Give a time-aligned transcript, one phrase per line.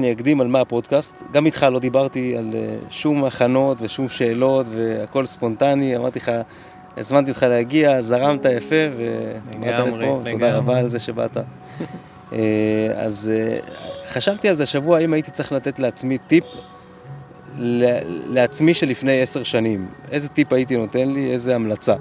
[0.00, 4.66] אני אקדים על מה הפודקאסט, גם איתך לא דיברתי על אה, שום הכנות ושום שאלות
[4.70, 6.32] והכל ספונטני, אמרתי לך,
[6.96, 11.36] הזמנתי אותך להגיע, זרמת יפה ובאת לפה, תודה רבה על זה שבאת.
[12.32, 12.38] אה,
[12.94, 13.58] אז אה,
[14.08, 16.44] חשבתי על זה השבוע, האם הייתי צריך לתת לעצמי טיפ
[18.26, 19.88] לעצמי שלפני עשר שנים.
[20.10, 21.94] איזה טיפ הייתי נותן לי, איזה המלצה.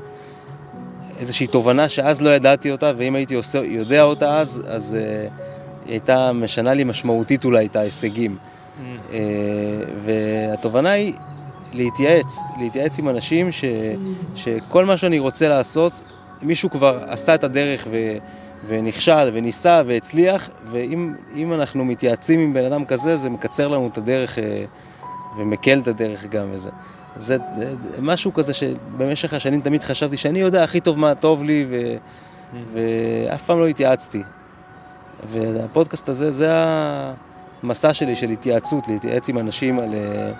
[1.20, 5.49] איזושהי תובנה שאז לא ידעתי אותה, ואם הייתי עושה, יודע אותה אז, אז uh,
[5.90, 8.38] היא הייתה משנה לי משמעותית אולי את ההישגים.
[8.38, 8.82] Mm.
[8.82, 9.14] Uh,
[10.06, 11.14] והתובנה היא
[11.74, 13.64] להתייעץ, להתייעץ עם אנשים ש,
[14.36, 15.94] שכל מה שאני רוצה לעשות,
[16.42, 18.18] מישהו כבר עשה את הדרך ו,
[18.68, 24.38] ונכשל וניסה והצליח, ואם אנחנו מתייעצים עם בן אדם כזה, זה מקצר לנו את הדרך
[24.38, 24.42] uh,
[25.38, 26.70] ומקל את הדרך גם וזה.
[27.16, 27.38] זה
[28.02, 31.96] משהו כזה שבמשך השנים תמיד חשבתי שאני יודע הכי טוב מה טוב לי ו...
[32.54, 32.56] Mm.
[32.74, 34.24] ואף פעם לא התייעצתי.
[35.28, 40.32] והפודקאסט הזה, זה המסע שלי של התייעצות, להתייעץ עם אנשים על, אה,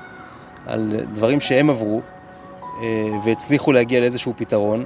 [0.66, 2.02] על דברים שהם עברו
[2.82, 2.86] אה,
[3.24, 4.86] והצליחו להגיע לאיזשהו פתרון.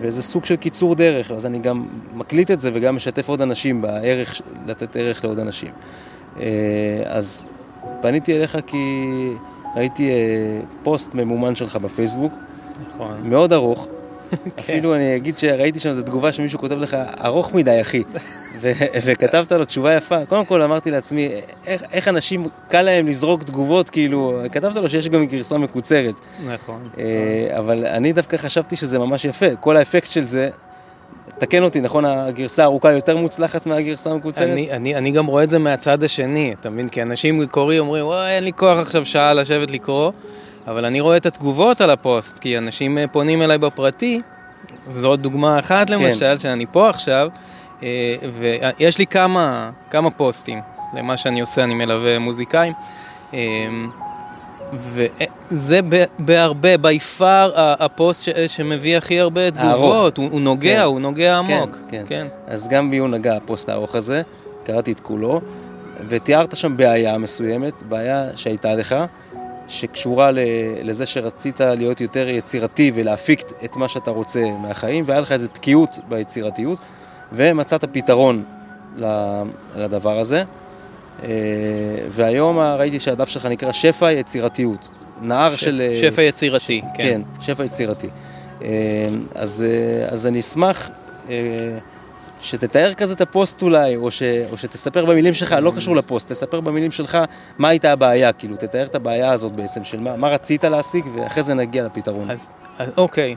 [0.00, 3.82] וזה סוג של קיצור דרך, אז אני גם מקליט את זה וגם משתף עוד אנשים
[3.82, 5.70] בערך, לתת ערך לעוד אנשים.
[6.40, 6.44] אה,
[7.04, 7.44] אז
[8.00, 9.06] פניתי אליך כי
[9.76, 10.10] ראיתי
[10.82, 12.32] פוסט ממומן שלך בפייסבוק,
[12.86, 13.20] נכון.
[13.24, 13.86] מאוד ארוך,
[14.30, 14.36] כן.
[14.58, 18.02] אפילו אני אגיד שראיתי שם איזו תגובה שמישהו כותב לך, ארוך מדי, אחי.
[19.04, 20.24] וכתבת לו תשובה יפה.
[20.24, 21.28] קודם כל אמרתי לעצמי,
[21.66, 26.14] איך, איך אנשים, קל להם לזרוק תגובות, כאילו, כתבת לו שיש גם גרסה מקוצרת.
[26.46, 26.88] נכון.
[26.98, 29.56] אה, אבל אני דווקא חשבתי שזה ממש יפה.
[29.60, 30.50] כל האפקט של זה,
[31.38, 34.48] תקן אותי, נכון, הגרסה הארוכה יותר מוצלחת מהגרסה המקוצרת?
[34.48, 36.88] אני, אני, אני גם רואה את זה מהצד השני, אתה מבין?
[36.88, 40.12] כי אנשים קוראים, אומרים, וואי, אין לי כוח עכשיו שעה לשבת לקרוא.
[40.66, 44.20] אבל אני רואה את התגובות על הפוסט, כי אנשים אה, פונים אליי בפרטי,
[44.88, 45.92] זו דוגמה אחת כן.
[45.92, 46.38] למשל, כן.
[46.38, 47.28] שאני פה עכשיו,
[48.32, 50.60] ויש לי כמה, כמה פוסטים
[50.94, 52.72] למה שאני עושה, אני מלווה מוזיקאים.
[53.34, 53.38] אה,
[54.72, 55.80] וזה
[56.18, 60.82] בהרבה, by far הפוסט ש, שמביא הכי הרבה תגובות, הוא, הוא נוגע, כן.
[60.82, 61.70] הוא נוגע עמוק.
[61.70, 62.04] כן, כן.
[62.08, 62.26] כן.
[62.46, 64.22] אז גם בי הוא נגע הפוסט הארוך הזה,
[64.64, 65.40] קראתי את כולו,
[66.08, 68.94] ותיארת שם בעיה מסוימת, בעיה שהייתה לך,
[69.68, 70.30] שקשורה
[70.82, 75.98] לזה שרצית להיות יותר יצירתי ולהפיק את מה שאתה רוצה מהחיים, והיה לך איזו תקיעות
[76.08, 76.78] ביצירתיות,
[77.32, 78.44] ומצאת פתרון
[79.74, 80.42] לדבר הזה.
[81.22, 81.28] אה,
[82.10, 84.88] והיום ראיתי שהדף שלך נקרא שפע יצירתיות.
[85.20, 85.90] נהר שפ, של...
[85.94, 87.04] שפע יצירתי, כן.
[87.04, 88.08] כן, שפע יצירתי.
[88.62, 88.68] אה,
[89.34, 90.90] אז, אה, אז אני אשמח
[92.42, 96.60] שתתאר כזה את הפוסט אולי, או, ש, או שתספר במילים שלך, לא קשור לפוסט, תספר
[96.60, 97.18] במילים שלך
[97.58, 101.42] מה הייתה הבעיה, כאילו, תתאר את הבעיה הזאת בעצם, של מה, מה רצית להשיג, ואחרי
[101.42, 102.30] זה נגיע לפתרון.
[102.30, 102.48] אז,
[102.78, 103.36] אז אוקיי,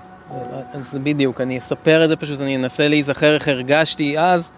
[0.73, 4.51] אז בדיוק, אני אספר את זה פשוט, אני אנסה להיזכר איך הרגשתי אז.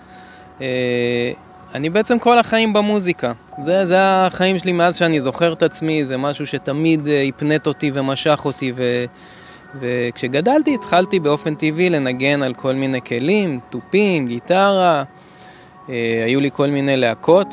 [0.62, 1.32] אה,
[1.74, 3.32] אני בעצם כל החיים במוזיקה.
[3.62, 7.92] זה, זה החיים שלי מאז שאני זוכר את עצמי, זה משהו שתמיד אה, הפנט אותי
[7.94, 9.06] ומשך אותי, ו...
[9.80, 15.04] וכשגדלתי התחלתי באופן טבעי לנגן על כל מיני כלים, תופים, גיטרה,
[15.90, 17.48] אה, היו לי כל מיני להקות,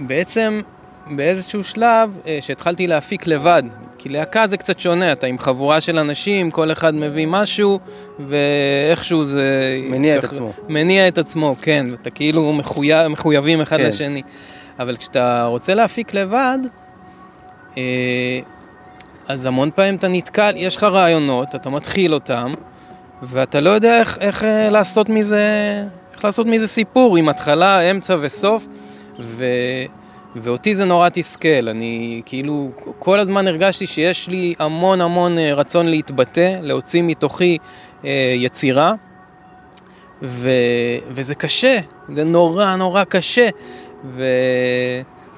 [0.00, 0.60] ובעצם
[1.06, 3.62] באיזשהו שלב אה, שהתחלתי להפיק לבד,
[4.04, 7.78] כי להקה זה קצת שונה, אתה עם חבורה של אנשים, כל אחד מביא משהו,
[8.28, 9.78] ואיכשהו זה...
[9.90, 10.52] מניע כך, את עצמו.
[10.68, 13.84] מניע את עצמו, כן, ואתה כאילו מחויב, מחויבים אחד כן.
[13.84, 14.22] לשני.
[14.78, 16.58] אבל כשאתה רוצה להפיק לבד,
[17.76, 17.82] אה,
[19.28, 22.54] אז המון פעמים אתה נתקל, יש לך רעיונות, אתה מתחיל אותם,
[23.22, 25.44] ואתה לא יודע איך, איך אה, לעשות מזה,
[26.14, 28.66] איך לעשות מזה סיפור עם התחלה, אמצע וסוף,
[29.20, 29.44] ו,
[30.36, 35.86] ואותי זה נורא תסכל, אני כאילו כל הזמן הרגשתי שיש לי המון המון אה, רצון
[35.86, 37.58] להתבטא, להוציא מתוכי
[38.04, 38.94] אה, יצירה,
[40.22, 40.50] ו,
[41.08, 41.78] וזה קשה,
[42.14, 43.48] זה נורא נורא קשה,
[44.04, 44.24] ו...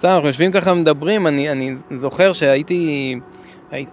[0.04, 3.14] אנחנו יושבים ככה מדברים, אני, אני זוכר שהייתי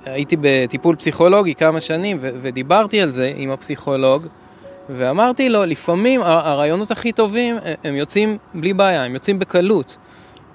[0.05, 4.27] הייתי בטיפול פסיכולוגי כמה שנים ו- ודיברתי על זה עם הפסיכולוג
[4.89, 9.97] ואמרתי לו, לפעמים הרעיונות הכי טובים הם יוצאים בלי בעיה, הם יוצאים בקלות.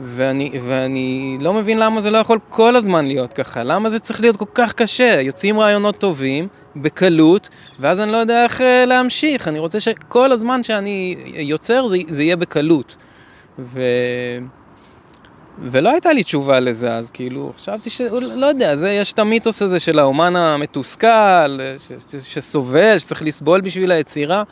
[0.01, 4.21] ואני, ואני לא מבין למה זה לא יכול כל הזמן להיות ככה, למה זה צריך
[4.21, 5.21] להיות כל כך קשה?
[5.21, 7.49] יוצאים רעיונות טובים, בקלות,
[7.79, 12.23] ואז אני לא יודע איך אה, להמשיך, אני רוצה שכל הזמן שאני יוצר זה, זה
[12.23, 12.97] יהיה בקלות.
[13.59, 13.81] ו...
[15.63, 18.01] ולא הייתה לי תשובה לזה אז, כאילו, חשבתי ש...
[18.21, 23.61] לא יודע, זה, יש את המיתוס הזה של האומן המתוסכל, ש, ש, שסובל, שצריך לסבול
[23.61, 24.43] בשביל היצירה,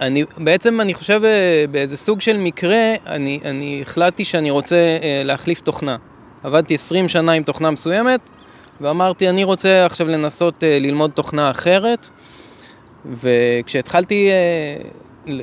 [0.00, 5.22] ואני, בעצם אני חושב אה, באיזה סוג של מקרה, אני, אני החלטתי שאני רוצה אה,
[5.24, 5.96] להחליף תוכנה.
[6.42, 8.20] עבדתי 20 שנה עם תוכנה מסוימת,
[8.80, 12.08] ואמרתי, אני רוצה עכשיו לנסות אה, ללמוד תוכנה אחרת,
[13.20, 14.30] וכשהתחלתי...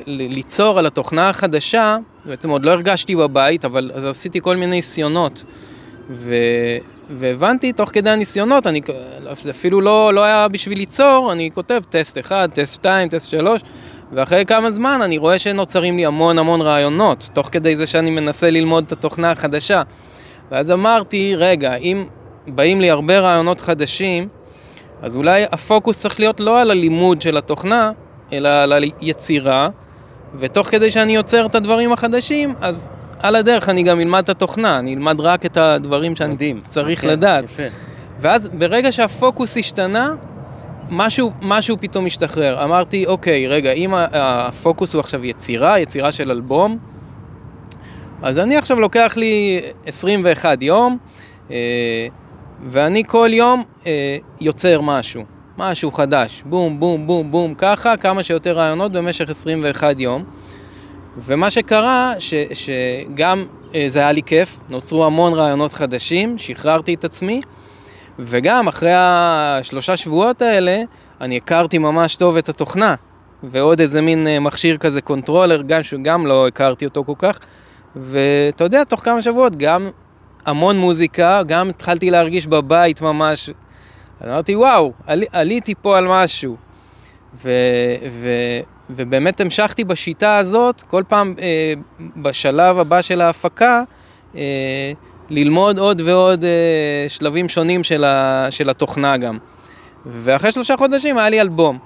[0.06, 5.44] ליצור על התוכנה החדשה, בעצם עוד לא הרגשתי בבית, אבל אז עשיתי כל מיני ניסיונות.
[6.10, 6.34] ו...
[7.10, 8.80] והבנתי תוך כדי הניסיונות, אני,
[9.34, 13.62] זה אפילו לא, לא היה בשביל ליצור, אני כותב טסט 1, טסט 2, טסט 3,
[14.12, 18.50] ואחרי כמה זמן אני רואה שנוצרים לי המון המון רעיונות, תוך כדי זה שאני מנסה
[18.50, 19.82] ללמוד את התוכנה החדשה.
[20.50, 22.04] ואז אמרתי, רגע, אם
[22.46, 24.28] באים לי הרבה רעיונות חדשים,
[25.02, 27.92] אז אולי הפוקוס צריך להיות לא על הלימוד של התוכנה,
[28.32, 29.68] אלא על היצירה,
[30.38, 32.88] ותוך כדי שאני יוצר את הדברים החדשים, אז
[33.18, 36.60] על הדרך אני גם אלמד את התוכנה, אני אלמד רק את הדברים שאני מדהים.
[36.64, 37.44] צריך כן, לדעת.
[37.44, 37.62] יפה.
[38.20, 40.14] ואז ברגע שהפוקוס השתנה,
[40.92, 42.64] משהו, משהו פתאום השתחרר.
[42.64, 46.78] אמרתי, אוקיי, רגע, אם הפוקוס הוא עכשיו יצירה, יצירה של אלבום,
[48.22, 50.98] אז אני עכשיו לוקח לי 21 יום,
[51.50, 52.06] אה,
[52.66, 55.24] ואני כל יום אה, יוצר משהו,
[55.58, 60.24] משהו חדש, בום, בום, בום, בום, ככה, כמה שיותר רעיונות במשך 21 יום.
[61.18, 63.44] ומה שקרה, ש, שגם
[63.74, 67.40] אה, זה היה לי כיף, נוצרו המון רעיונות חדשים, שחררתי את עצמי,
[68.24, 70.78] וגם אחרי השלושה שבועות האלה,
[71.20, 72.94] אני הכרתי ממש טוב את התוכנה,
[73.42, 77.38] ועוד איזה מין אה, מכשיר כזה, controller, גם שגם לא הכרתי אותו כל כך,
[77.96, 79.90] ואתה יודע, תוך כמה שבועות גם
[80.46, 83.50] המון מוזיקה, גם התחלתי להרגיש בבית ממש,
[84.24, 86.56] אמרתי, וואו, עלי, עליתי פה על משהו.
[87.44, 87.50] ו,
[88.10, 88.28] ו,
[88.90, 91.74] ובאמת המשכתי בשיטה הזאת, כל פעם אה,
[92.16, 93.82] בשלב הבא של ההפקה,
[94.36, 94.92] אה,
[95.32, 99.38] ללמוד עוד ועוד אה, שלבים שונים של, ה, של התוכנה גם.
[100.06, 101.78] ואחרי שלושה חודשים היה לי אלבום.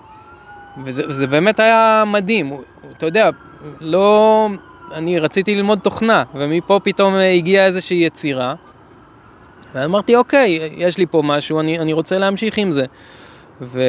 [0.85, 2.53] וזה, וזה באמת היה מדהים.
[2.97, 3.31] אתה יודע,
[3.81, 4.49] לא...
[4.95, 8.55] אני רציתי ללמוד תוכנה, ומפה פתאום הגיעה איזושהי יצירה.
[9.75, 12.87] ואמרתי, אוקיי, יש לי פה משהו, אני, אני רוצה להמשיך עם זה.
[13.63, 13.81] ו...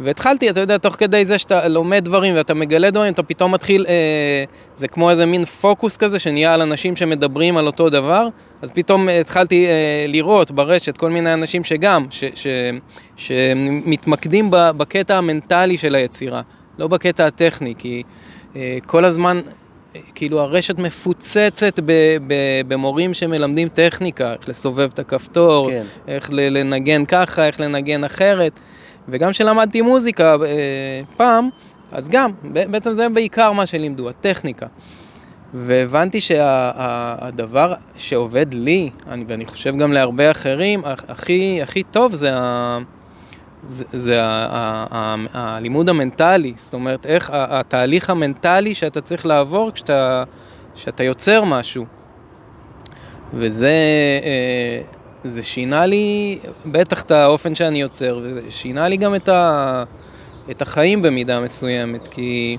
[0.00, 3.86] והתחלתי, אתה יודע, תוך כדי זה שאתה לומד דברים ואתה מגלה דברים, אתה פתאום מתחיל,
[3.88, 4.44] אה,
[4.74, 8.28] זה כמו איזה מין פוקוס כזה שנהיה על אנשים שמדברים על אותו דבר,
[8.62, 12.46] אז פתאום התחלתי אה, לראות ברשת כל מיני אנשים שגם, ש, ש,
[13.16, 16.42] שמתמקדים בקטע המנטלי של היצירה,
[16.78, 18.02] לא בקטע הטכני, כי
[18.56, 19.40] אה, כל הזמן...
[20.14, 21.92] כאילו הרשת מפוצצת ב,
[22.26, 22.34] ב,
[22.68, 25.82] במורים שמלמדים טכניקה, איך לסובב את הכפתור, כן.
[26.08, 28.60] איך לנגן ככה, איך לנגן אחרת.
[29.08, 31.48] וגם כשלמדתי מוזיקה אה, פעם,
[31.92, 34.66] אז גם, בעצם זה בעיקר מה שלימדו, הטכניקה.
[35.54, 42.30] והבנתי שהדבר שה, שעובד לי, אני, ואני חושב גם להרבה אחרים, הכי, הכי טוב זה,
[42.34, 42.78] ה,
[43.66, 49.70] זה, זה ה, ה, ה, הלימוד המנטלי, זאת אומרת, איך התהליך המנטלי שאתה צריך לעבור
[49.74, 50.24] כשאתה,
[50.74, 51.84] כשאתה יוצר משהו.
[53.34, 53.74] וזה...
[55.24, 59.84] זה שינה לי בטח את האופן שאני יוצר, וזה שינה לי גם את, ה,
[60.50, 62.56] את החיים במידה מסוימת, כי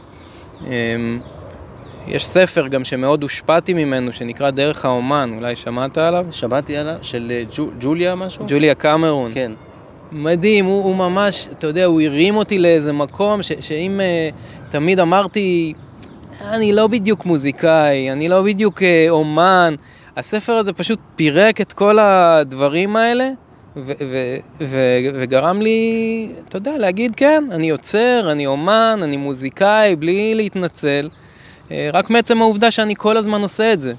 [0.68, 1.20] אמ,
[2.08, 6.26] יש ספר גם שמאוד הושפעתי ממנו, שנקרא דרך האומן, אולי שמעת עליו?
[6.32, 8.46] שמעתי עליו, של אה, ג'ו, ג'וליה משהו?
[8.48, 9.32] ג'וליה קמרון.
[9.34, 9.52] כן.
[10.12, 15.00] מדהים, הוא, הוא ממש, אתה יודע, הוא הרים אותי לאיזה מקום ש, שאם uh, תמיד
[15.00, 15.74] אמרתי,
[16.42, 19.76] אני לא בדיוק מוזיקאי, אני לא בדיוק uh, אומן,
[20.18, 23.30] הספר הזה פשוט פירק את כל הדברים האלה,
[24.60, 31.10] וגרם לי, אתה יודע, להגיד כן, אני יוצר, אני אומן, אני מוזיקאי, בלי להתנצל,
[31.72, 33.94] אה, רק מעצם העובדה שאני כל הזמן עושה את זה.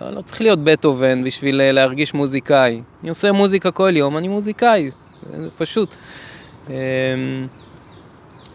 [0.00, 2.80] לא, לא צריך להיות בטהובן בשביל אה, להרגיש מוזיקאי.
[3.02, 4.90] אני עושה מוזיקה כל יום, אני מוזיקאי,
[5.38, 5.88] זה פשוט.
[6.68, 6.74] אמ,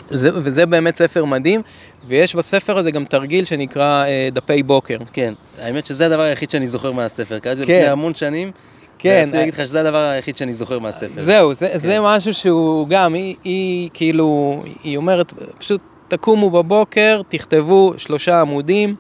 [0.09, 1.62] זה, וזה באמת ספר מדהים,
[2.08, 4.98] ויש בספר הזה גם תרגיל שנקרא אה, דפי בוקר.
[5.13, 7.79] כן, האמת שזה הדבר היחיד שאני זוכר מהספר, קראתי את זה כן.
[7.79, 8.51] לפני המון שנים.
[9.00, 9.22] כן.
[9.22, 11.22] רציתי להגיד לך שזה הדבר היחיד שאני זוכר מהספר.
[11.22, 11.77] זהו, זה, כן.
[11.77, 18.96] זה משהו שהוא גם, היא, היא כאילו, היא אומרת, פשוט תקומו בבוקר, תכתבו שלושה עמודים.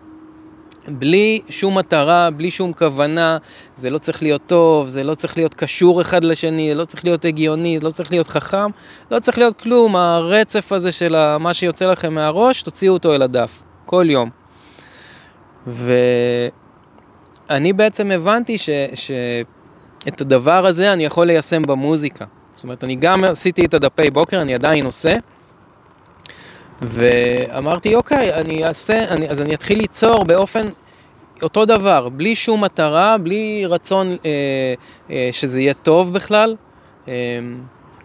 [0.87, 3.37] בלי שום מטרה, בלי שום כוונה,
[3.75, 7.05] זה לא צריך להיות טוב, זה לא צריך להיות קשור אחד לשני, זה לא צריך
[7.05, 8.69] להיות הגיוני, זה לא צריך להיות חכם,
[9.11, 13.63] לא צריך להיות כלום, הרצף הזה של מה שיוצא לכם מהראש, תוציאו אותו אל הדף,
[13.85, 14.29] כל יום.
[15.67, 18.69] ואני בעצם הבנתי ש...
[18.93, 19.11] ש...
[20.07, 22.25] את הדבר הזה אני יכול ליישם במוזיקה.
[22.53, 25.15] זאת אומרת, אני גם עשיתי את הדפי בוקר, אני עדיין עושה,
[26.81, 30.67] ואמרתי, אוקיי, אני אעשה, אני, אז אני אתחיל ליצור באופן
[31.41, 34.73] אותו דבר, בלי שום מטרה, בלי רצון אה,
[35.11, 36.55] אה, שזה יהיה טוב בכלל,
[37.07, 37.13] אה,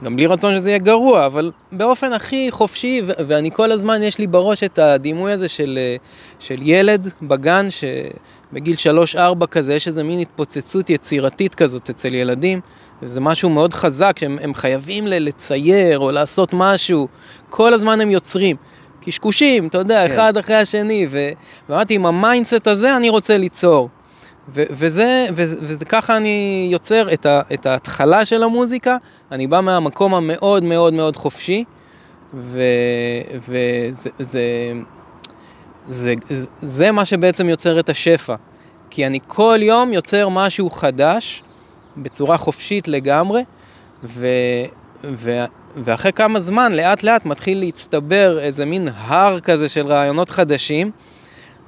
[0.05, 4.19] גם בלי רצון שזה יהיה גרוע, אבל באופן הכי חופשי, ו- ואני כל הזמן, יש
[4.19, 5.97] לי בראש את הדימוי הזה של, אה,
[6.39, 12.61] של ילד בגן, שבגיל 3-4 כזה, יש איזה מין התפוצצות יצירתית כזאת אצל ילדים.
[13.03, 17.09] וזה משהו מאוד חזק, שהם חייבים לצייר או לעשות משהו,
[17.51, 18.57] כל הזמן הם יוצרים.
[19.01, 20.13] קשקושים, אתה יודע, כן.
[20.13, 21.31] אחד אחרי השני, ו...
[21.69, 23.89] ואמרתי, עם ה mindset הזה אני רוצה ליצור.
[24.55, 28.97] ו- וזה, וזה, וזה ככה אני יוצר את, ה- את ההתחלה של המוזיקה,
[29.33, 31.65] אני בא מהמקום המאוד מאוד מאוד חופשי,
[32.35, 32.61] ו-
[33.49, 34.73] וזה זה,
[35.89, 38.35] זה, זה, זה מה שבעצם יוצר את השפע.
[38.91, 41.43] כי אני כל יום יוצר משהו חדש,
[41.97, 43.43] בצורה חופשית לגמרי,
[44.05, 44.27] ו,
[45.05, 45.45] ו,
[45.77, 50.91] ואחרי כמה זמן, לאט לאט מתחיל להצטבר איזה מין הר כזה של רעיונות חדשים,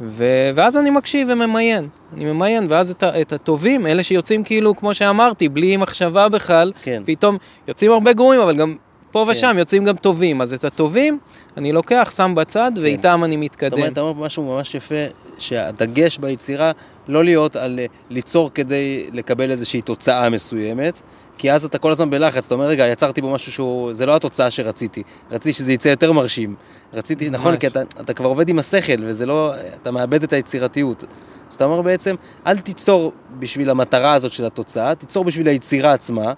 [0.00, 1.88] ו, ואז אני מקשיב וממיין.
[2.16, 7.02] אני ממיין, ואז את, את הטובים, אלה שיוצאים כאילו, כמו שאמרתי, בלי מחשבה בכלל, כן.
[7.06, 7.36] פתאום
[7.68, 8.76] יוצאים הרבה גרועים, אבל גם
[9.10, 9.30] פה כן.
[9.30, 10.40] ושם יוצאים גם טובים.
[10.40, 11.18] אז את הטובים
[11.56, 13.78] אני לוקח, שם בצד, ואיתם אני זאת מתקדם.
[13.78, 14.94] אומרת, אתה אומר משהו ממש יפה,
[15.38, 16.72] שהדגש ביצירה
[17.08, 21.00] לא להיות על אה, ליצור כדי לקבל איזושהי תוצאה מסוימת,
[21.38, 24.16] כי אז אתה כל הזמן בלחץ, אתה אומר, רגע, יצרתי בו משהו שהוא, זה לא
[24.16, 26.54] התוצאה שרציתי, רציתי שזה יצא יותר מרשים.
[26.94, 27.60] רציתי, נכון, ממש.
[27.60, 31.04] כי אתה, אתה כבר עובד עם השכל, וזה לא, אתה מאבד את היצירתיות.
[31.50, 32.14] אז אתה אומר בעצם,
[32.46, 36.32] אל תיצור בשביל המטרה הזאת של התוצאה, תיצור בשביל היצירה עצמה,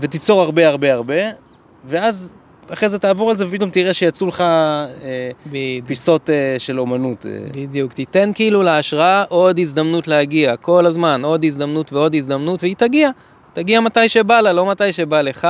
[0.00, 1.22] ותיצור הרבה הרבה הרבה,
[1.84, 2.32] ואז
[2.72, 5.30] אחרי זה תעבור על זה ופתאום תראה שיצאו לך אה.
[5.86, 7.26] פיסות אה, של אומנות.
[7.26, 7.30] אה.
[7.52, 13.10] בדיוק, תיתן כאילו להשראה עוד הזדמנות להגיע, כל הזמן, עוד הזדמנות ועוד הזדמנות, והיא תגיע.
[13.52, 15.48] תגיע מתי שבא לה, לא מתי שבא לך,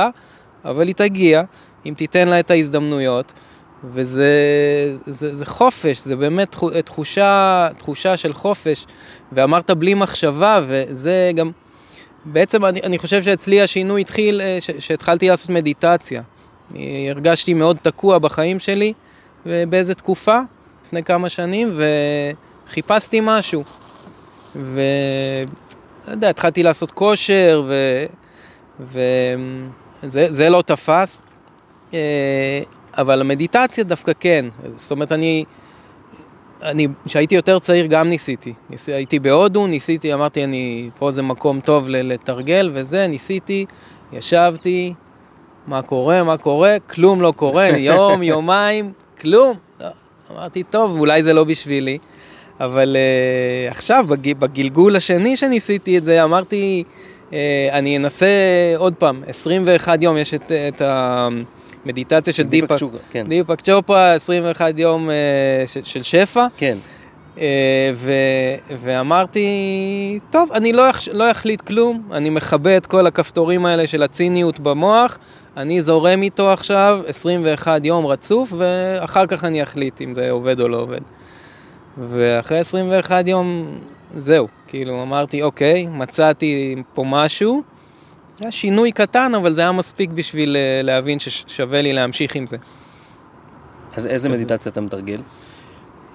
[0.65, 1.41] אבל היא תגיע,
[1.85, 3.31] אם תיתן לה את ההזדמנויות,
[3.93, 4.31] וזה
[5.05, 8.85] זה, זה חופש, זה באמת תחו- תחושה, תחושה של חופש,
[9.31, 11.51] ואמרת בלי מחשבה, וזה גם,
[12.25, 16.21] בעצם אני, אני חושב שאצלי השינוי התחיל, אה, ש- שהתחלתי לעשות מדיטציה.
[16.71, 18.93] אני הרגשתי מאוד תקוע בחיים שלי,
[19.45, 20.39] באיזה תקופה,
[20.85, 21.73] לפני כמה שנים,
[22.67, 23.63] וחיפשתי משהו.
[24.55, 24.81] ו...
[26.07, 28.05] לא יודע, התחלתי לעשות כושר, ו...
[28.79, 31.23] וזה זה לא תפס.
[31.93, 32.61] אה,
[32.97, 34.45] אבל המדיטציה דווקא כן.
[34.75, 35.45] זאת אומרת, אני...
[36.61, 38.53] אני, כשהייתי יותר צעיר גם ניסיתי.
[38.69, 43.65] ניס, הייתי בהודו, ניסיתי, אמרתי, אני, פה זה מקום טוב לתרגל וזה, ניסיתי,
[44.13, 44.93] ישבתי,
[45.69, 49.57] מה קורה, מה קורה, כלום לא קורה, יום, יומיים, כלום.
[49.79, 49.87] לא,
[50.31, 51.97] אמרתי, טוב, אולי זה לא בשבילי,
[52.59, 56.83] אבל uh, עכשיו, בג, בגלגול השני שניסיתי את זה, אמרתי,
[57.29, 57.33] uh,
[57.71, 58.27] אני אנסה
[58.77, 62.75] עוד פעם, 21 יום, יש את, את המדיטציה של דיפק,
[63.11, 63.25] כן.
[63.27, 66.45] דיפק צ'ופרה, 21 יום uh, של, של שפע.
[66.57, 66.98] כן, אה,
[67.93, 68.11] ו,
[68.69, 69.43] ואמרתי,
[70.29, 74.59] טוב, אני לא, אח- לא אחליט כלום, אני מכבה את כל הכפתורים האלה של הציניות
[74.59, 75.17] במוח,
[75.57, 80.67] אני זורם איתו עכשיו 21 יום רצוף, ואחר כך אני אחליט אם זה עובד או
[80.67, 81.01] לא עובד.
[81.97, 83.77] ואחרי 21 יום,
[84.17, 87.61] זהו, כאילו אמרתי, אוקיי, מצאתי פה משהו.
[88.41, 92.57] היה שינוי קטן, אבל זה היה מספיק בשביל אה, להבין ששווה לי להמשיך עם זה.
[93.97, 95.21] אז איזה מדיטציה אתה מתרגל?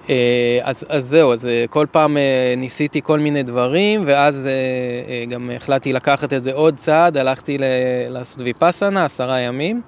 [0.09, 0.15] אה,
[0.63, 4.49] אז, אז זהו, אז אה, כל פעם אה, ניסיתי כל מיני דברים, ואז
[5.29, 7.63] גם החלטתי לקחת את זה עוד צעד, הלכתי ל-
[8.09, 9.81] לעשות ויפאסנה עשרה ימים,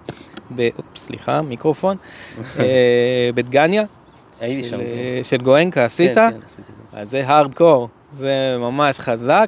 [0.55, 0.61] ב...
[0.77, 1.97] אופ, סליחה, מיקרופון,
[3.35, 3.83] בדגניה,
[4.41, 4.69] הייתי שם.
[4.69, 5.23] של, כן.
[5.23, 6.15] של גואנקה, עשית?
[6.15, 6.61] כן, כן, עשיתי.
[6.93, 9.47] אז זה הארדקור, זה ממש חזק.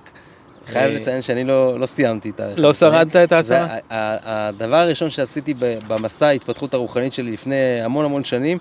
[0.68, 2.48] חייב לציין שאני לא, לא סיימתי את ה...
[2.58, 3.58] לא שרדת את זה העשרה?
[3.60, 5.54] ה- ה- הדבר הראשון שעשיתי
[5.88, 8.58] במסע ההתפתחות הרוחנית שלי לפני המון המון שנים,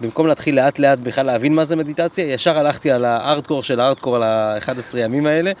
[0.00, 4.16] במקום להתחיל לאט לאט בכלל להבין מה זה מדיטציה, ישר הלכתי על הארדקור של הארדקור
[4.16, 5.52] על ה-11 ימים האלה,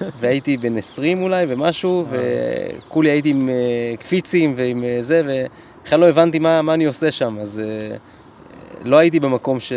[0.20, 5.22] והייתי בן 20 אולי ומשהו, וכולי הייתי עם אה, קפיצים ועם אה, זה,
[5.82, 7.96] ובכלל לא הבנתי מה, מה אני עושה שם, אז אה,
[8.84, 9.72] לא הייתי במקום ש...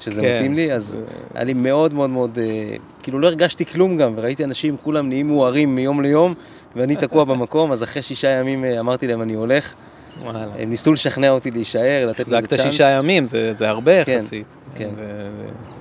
[0.00, 0.98] שזה כן, מתאים לי, אז
[1.34, 2.38] היה לי מאוד מאוד מאוד,
[3.02, 6.34] כאילו לא הרגשתי כלום גם, וראיתי אנשים כולם נהיים מוארים מיום ליום,
[6.76, 9.74] ואני תקוע במקום, אז אחרי שישה ימים אמרתי להם אני הולך.
[10.22, 10.46] וואלה.
[10.58, 12.60] הם ניסו לשכנע אותי להישאר, לתת לזה צ'אנס.
[12.62, 14.56] שישה ימים, זה, זה הרבה כן, יחסית.
[14.74, 14.88] כן.
[14.96, 15.28] זה,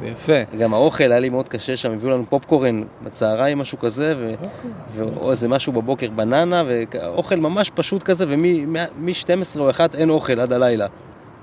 [0.02, 0.58] זה יפה.
[0.60, 4.32] גם האוכל היה לי מאוד קשה שם, הביאו לנו פופקורן בצהריים, משהו כזה, ו...
[4.32, 4.72] אוקיי.
[4.96, 10.54] ואו איזה משהו בבוקר, בננה, ואוכל ממש פשוט כזה, ומ-12 או 1 אין אוכל עד
[10.54, 10.88] הלילה.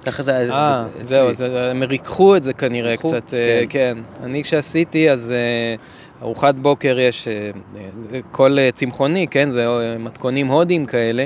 [0.07, 0.87] ככה זה היה אה.
[1.07, 3.09] זהו, אז הם ריככו את זה כנראה ריככו?
[3.09, 3.99] קצת, אה, כן.
[4.23, 5.75] אני כשעשיתי, אז אה,
[6.23, 7.51] ארוחת בוקר יש, אה,
[7.99, 11.25] זה כל אה, צמחוני, כן, זה אה, מתכונים הודים כאלה.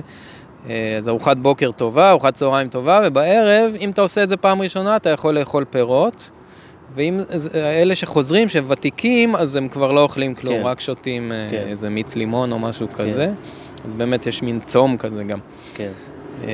[0.70, 4.62] אה, אז ארוחת בוקר טובה, ארוחת צהריים טובה, ובערב, אם אתה עושה את זה פעם
[4.62, 6.30] ראשונה, אתה יכול לאכול פירות.
[6.94, 7.20] ואם
[7.54, 10.66] אלה שחוזרים, שוותיקים, אז הם כבר לא אוכלים כלום, כן.
[10.66, 11.64] רק שותים אה, כן.
[11.68, 13.32] איזה מיץ לימון או משהו כזה.
[13.84, 15.38] אז באמת יש מין צום כזה גם.
[15.74, 15.88] כן.
[16.44, 16.48] אה,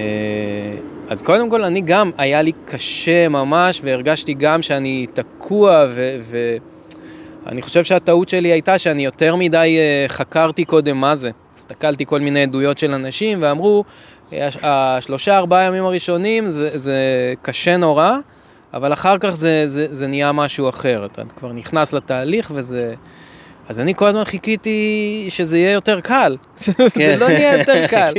[1.09, 5.87] אז קודם כל, אני גם, היה לי קשה ממש, והרגשתי גם שאני תקוע,
[7.45, 9.78] ואני חושב שהטעות שלי הייתה שאני יותר מדי
[10.09, 11.31] חקרתי קודם מה זה.
[11.56, 13.85] הסתכלתי כל מיני עדויות של אנשים, ואמרו,
[14.62, 16.97] השלושה ארבעה ימים הראשונים זה, זה
[17.42, 18.12] קשה נורא,
[18.75, 22.94] אבל אחר כך זה, זה, זה נהיה משהו אחר, אתה כבר נכנס לתהליך וזה...
[23.68, 27.18] אז אני כל הזמן חיכיתי שזה יהיה יותר קל, זה כן.
[27.18, 28.12] לא נהיה יותר קל.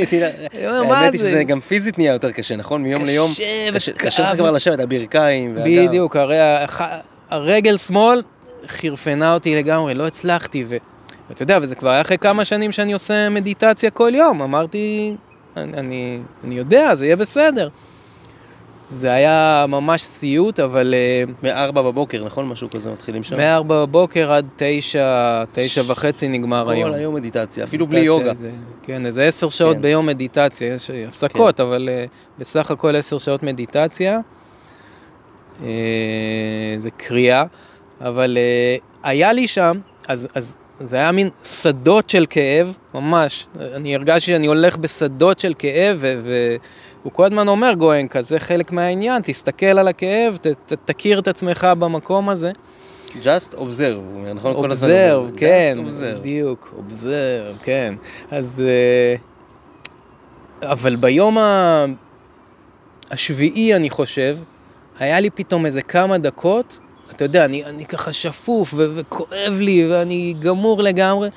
[0.62, 1.30] האמת היא זה?
[1.30, 2.82] שזה גם פיזית נהיה יותר קשה, נכון?
[2.82, 3.30] מיום קשה ליום.
[3.74, 3.94] וכאב.
[3.96, 5.58] קשה לך כבר לשבת, הברכיים.
[5.64, 6.36] בדיוק, הרי
[7.30, 8.22] הרגל שמאל
[8.66, 10.64] חירפנה אותי לגמרי, לא הצלחתי,
[11.28, 15.16] ואתה יודע, וזה כבר היה אחרי כמה שנים שאני עושה מדיטציה כל יום, אמרתי,
[15.56, 17.68] אני, אני, אני יודע, זה יהיה בסדר.
[18.88, 22.48] זה היה ממש סיוט, אבל אה, מארבע בבוקר, נכון?
[22.48, 23.36] משהו כזה מתחילים שם.
[23.36, 26.90] מ-4 בבוקר עד 9, 9 וחצי נגמר היום.
[26.90, 28.34] כל היום מדיטציה, אפילו בלי מדיטציה, יוגה.
[28.40, 28.50] זה-
[28.82, 29.82] כן, איזה עשר שעות כן.
[29.82, 32.04] ביום מדיטציה, יש הפסקות, אבל אה,
[32.38, 34.18] בסך הכל עשר שעות מדיטציה.
[35.62, 35.68] אה,
[36.78, 37.44] זה קריאה,
[38.00, 38.38] אבל
[39.02, 39.78] היה לי שם,
[40.08, 43.46] אז, אז זה היה מין שדות של כאב, ממש.
[43.60, 46.20] אני הרגשתי שאני הולך בשדות של כאב, ו-
[47.02, 51.28] והוא כל הזמן אומר, גואנקה, זה חלק מהעניין, תסתכל על הכאב, ת, ת, תכיר את
[51.28, 52.52] עצמך במקום הזה.
[53.22, 54.54] Just observe, הוא אומר, נכון?
[54.54, 56.18] כל הזמן אומר, כן, observe.
[56.18, 57.94] בדיוק, אובזרב, כן.
[58.30, 58.62] אז...
[58.66, 59.16] אה,
[60.70, 61.84] אבל ביום ה...
[63.10, 64.36] השביעי, אני חושב,
[64.98, 66.78] היה לי פתאום איזה כמה דקות,
[67.16, 71.28] אתה יודע, אני, אני ככה שפוף ו- וכואב לי ואני גמור לגמרי.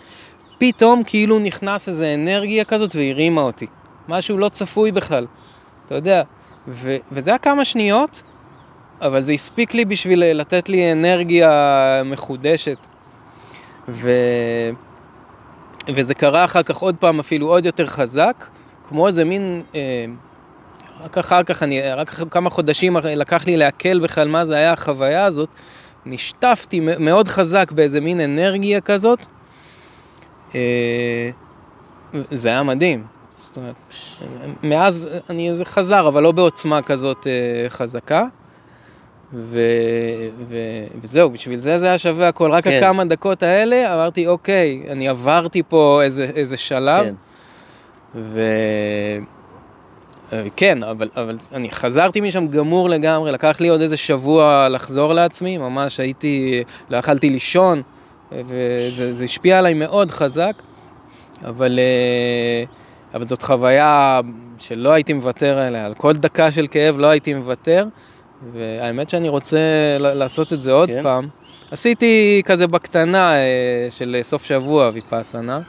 [0.57, 3.67] פתאום כאילו נכנס איזה אנרגיה כזאת והרימה אותי.
[4.07, 5.25] משהו לא צפוי בכלל,
[5.85, 6.23] אתה יודע.
[6.67, 8.21] ו- וזה היה כמה שניות,
[9.01, 12.77] אבל זה הספיק לי בשביל לתת לי אנרגיה מחודשת.
[13.89, 14.09] ו...
[15.87, 18.45] וזה קרה אחר כך עוד פעם אפילו עוד יותר חזק,
[18.89, 19.63] כמו איזה מין...
[19.75, 20.05] אה,
[21.03, 24.73] רק אחר כך, אני, רק אחרי כמה חודשים לקח לי לעכל בכלל מה זה היה
[24.73, 25.49] החוויה הזאת.
[26.05, 29.19] נשטפתי מאוד חזק באיזה מין אנרגיה כזאת.
[30.55, 31.29] אה,
[32.31, 33.03] זה היה מדהים.
[33.35, 33.75] זאת אומרת,
[34.63, 38.25] מאז אני, זה חזר, אבל לא בעוצמה כזאת אה, חזקה.
[39.33, 39.59] ו,
[40.49, 40.57] ו,
[41.01, 42.51] וזהו, בשביל זה זה היה שווה הכל.
[42.51, 42.79] רק כן.
[42.83, 47.05] הכמה דקות האלה אמרתי, אוקיי, אני עברתי פה איזה, איזה שלב.
[47.05, 47.13] כן.
[48.15, 48.41] ו...
[50.33, 55.13] אה, כן, אבל, אבל אני חזרתי משם גמור לגמרי, לקח לי עוד איזה שבוע לחזור
[55.13, 57.81] לעצמי, ממש הייתי, לא יכלתי לישון,
[58.31, 60.53] וזה זה השפיע עליי מאוד חזק,
[61.45, 62.63] אבל, אה,
[63.13, 64.21] אבל זאת חוויה
[64.57, 67.85] שלא הייתי מוותר עליה, על כל דקה של כאב לא הייתי מוותר,
[68.53, 69.59] והאמת שאני רוצה
[69.99, 71.03] לעשות את זה עוד כן.
[71.03, 71.27] פעם.
[71.71, 75.59] עשיתי כזה בקטנה אה, של סוף שבוע ויפאסנה.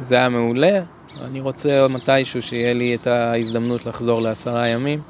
[0.00, 0.80] זה היה מעולה.
[1.22, 5.00] אני רוצה מתישהו שיהיה לי את ההזדמנות לחזור לעשרה ימים.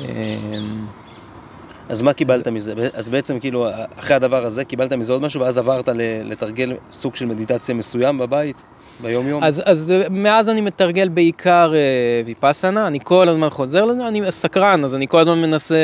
[0.00, 0.04] אה,
[1.88, 2.74] אז מה קיבלת מזה?
[2.94, 3.66] אז בעצם כאילו,
[3.96, 5.88] אחרי הדבר הזה קיבלת מזה עוד משהו, ואז עברת
[6.24, 8.64] לתרגל סוג של מדיטציה מסוים בבית,
[9.00, 9.44] ביום-יום?
[9.44, 14.84] אז, אז מאז אני מתרגל בעיקר אה, ויפאסנה, אני כל הזמן חוזר לזה, אני סקרן,
[14.84, 15.76] אז אני כל הזמן מנסה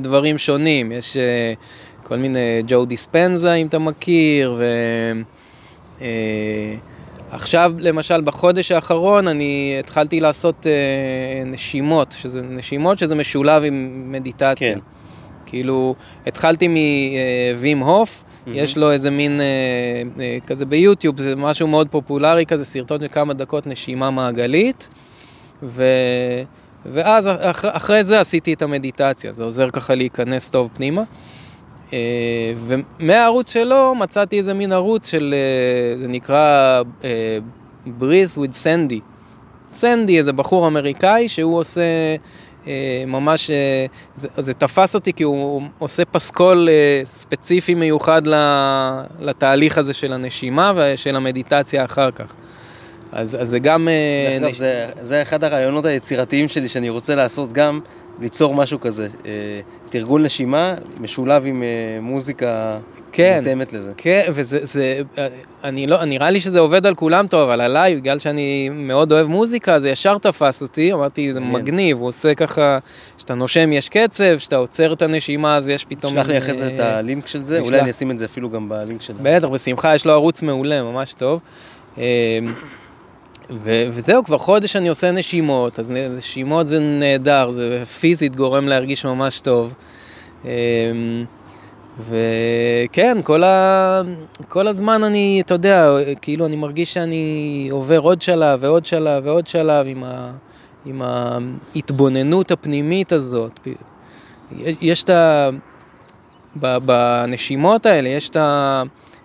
[0.00, 0.92] דברים שונים.
[0.92, 1.52] יש אה,
[2.02, 4.64] כל מיני ג'ו דיספנזה, אם אתה מכיר, ו...
[6.00, 6.74] אה,
[7.30, 14.74] עכשיו, למשל, בחודש האחרון אני התחלתי לעשות אה, נשימות, שזה נשימות שזה משולב עם מדיטציה.
[14.74, 14.78] כן.
[15.46, 15.94] כאילו,
[16.26, 19.46] התחלתי מווים הוף, יש לו איזה מין, אה,
[20.20, 24.88] אה, כזה ביוטיוב, זה משהו מאוד פופולרי כזה, סרטון של כמה דקות נשימה מעגלית,
[25.62, 25.84] ו...
[26.86, 27.64] ואז אח...
[27.68, 31.02] אחרי זה עשיתי את המדיטציה, זה עוזר ככה להיכנס טוב פנימה.
[31.94, 37.38] אה, ומהערוץ שלו מצאתי איזה מין ערוץ של, אה, זה נקרא אה,
[37.86, 39.00] Breathe with Sandy.
[39.70, 41.82] סנדי, איזה בחור אמריקאי שהוא עושה
[43.06, 43.50] ממש,
[44.14, 46.68] זה, זה תפס אותי כי הוא עושה פסקול
[47.12, 48.22] ספציפי מיוחד
[49.20, 52.34] לתהליך הזה של הנשימה ושל המדיטציה אחר כך.
[53.12, 53.88] אז, אז זה גם...
[54.28, 54.58] דרך אגב, נש...
[54.58, 57.80] זה, זה אחד הרעיונות היצירתיים שלי שאני רוצה לעשות גם,
[58.20, 59.08] ליצור משהו כזה.
[59.26, 62.78] אה, תרגול נשימה משולב עם אה, מוזיקה
[63.12, 63.38] כן.
[63.38, 63.92] מותאמת לזה.
[63.96, 65.00] כן, וזה, זה,
[65.64, 69.26] אני לא, נראה לי שזה עובד על כולם טוב, אבל עליי, בגלל שאני מאוד אוהב
[69.26, 71.40] מוזיקה, זה ישר תפס אותי, אמרתי, זה.
[71.40, 72.78] מגניב, הוא עושה ככה,
[73.16, 76.12] כשאתה נושם יש קצב, כשאתה עוצר את הנשימה אז יש פתאום...
[76.12, 77.60] שלח לי אחרי זה את אה, הלינק של זה.
[77.60, 79.14] אולי אני אשים את זה אפילו גם בלינק של...
[79.22, 81.40] בטח, בשמחה, יש לו ערוץ מעולה, ממש טוב.
[83.50, 89.04] ו- וזהו, כבר חודש אני עושה נשימות, אז נשימות זה נהדר, זה פיזית גורם להרגיש
[89.06, 89.74] ממש טוב.
[90.44, 90.50] אה,
[92.00, 94.02] וכן, כל, ה...
[94.48, 95.90] כל הזמן אני, אתה יודע,
[96.22, 100.32] כאילו אני מרגיש שאני עובר עוד שלב ועוד שלב ועוד שלב עם, ה...
[100.86, 103.60] עם ההתבוננות הפנימית הזאת.
[104.80, 105.50] יש את ה...
[106.60, 108.36] ב- בנשימות האלה, יש את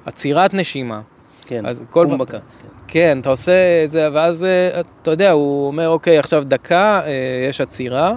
[0.05, 1.01] העצירת נשימה.
[1.45, 2.31] כן, אז כל- קומבקה.
[2.37, 2.68] כן.
[2.91, 7.47] כן, אתה עושה את זה, ואז אה, אתה יודע, הוא אומר, אוקיי, עכשיו דקה, אה,
[7.49, 8.13] יש עצירה.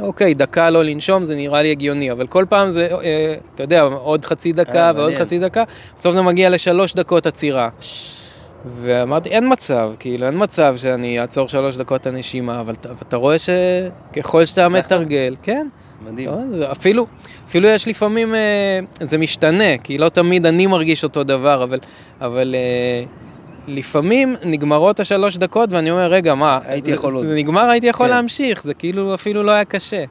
[0.00, 3.82] אוקיי, דקה לא לנשום, זה נראה לי הגיוני, אבל כל פעם זה, אה, אתה יודע,
[3.82, 5.64] עוד חצי דקה ועוד חצי דקה,
[5.96, 7.68] בסוף זה מגיע לשלוש דקות עצירה.
[8.82, 14.44] ואמרתי, אין מצב, כאילו, אין מצב שאני אעצור שלוש דקות הנשימה, אבל אתה רואה שככל
[14.44, 15.68] שאתה מתרגל, כן.
[16.06, 16.30] מדהים.
[16.72, 17.06] אפילו,
[17.48, 18.34] אפילו יש לפעמים,
[19.00, 21.78] זה משתנה, כי לא תמיד אני מרגיש אותו דבר, אבל,
[22.20, 22.54] אבל
[23.68, 27.26] לפעמים נגמרות השלוש דקות ואני אומר, רגע, מה, הייתי יכול עוד.
[27.26, 28.14] זה נגמר, הייתי יכול כן.
[28.14, 30.04] להמשיך, זה כאילו אפילו לא היה קשה.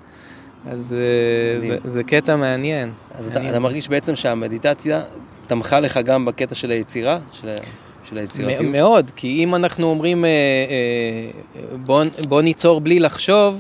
[0.72, 2.92] אז אה, זה, זה קטע מעניין.
[3.16, 5.02] אז אתה, אתה מרגיש בעצם שהמדיטציה
[5.48, 7.20] תמכה לך גם בקטע של היצירה?
[7.32, 7.56] של...
[8.10, 8.72] של היצירתיות?
[8.72, 13.60] מאוד, כי אם אנחנו אומרים אה, אה, בוא, בוא ניצור בלי לחשוב,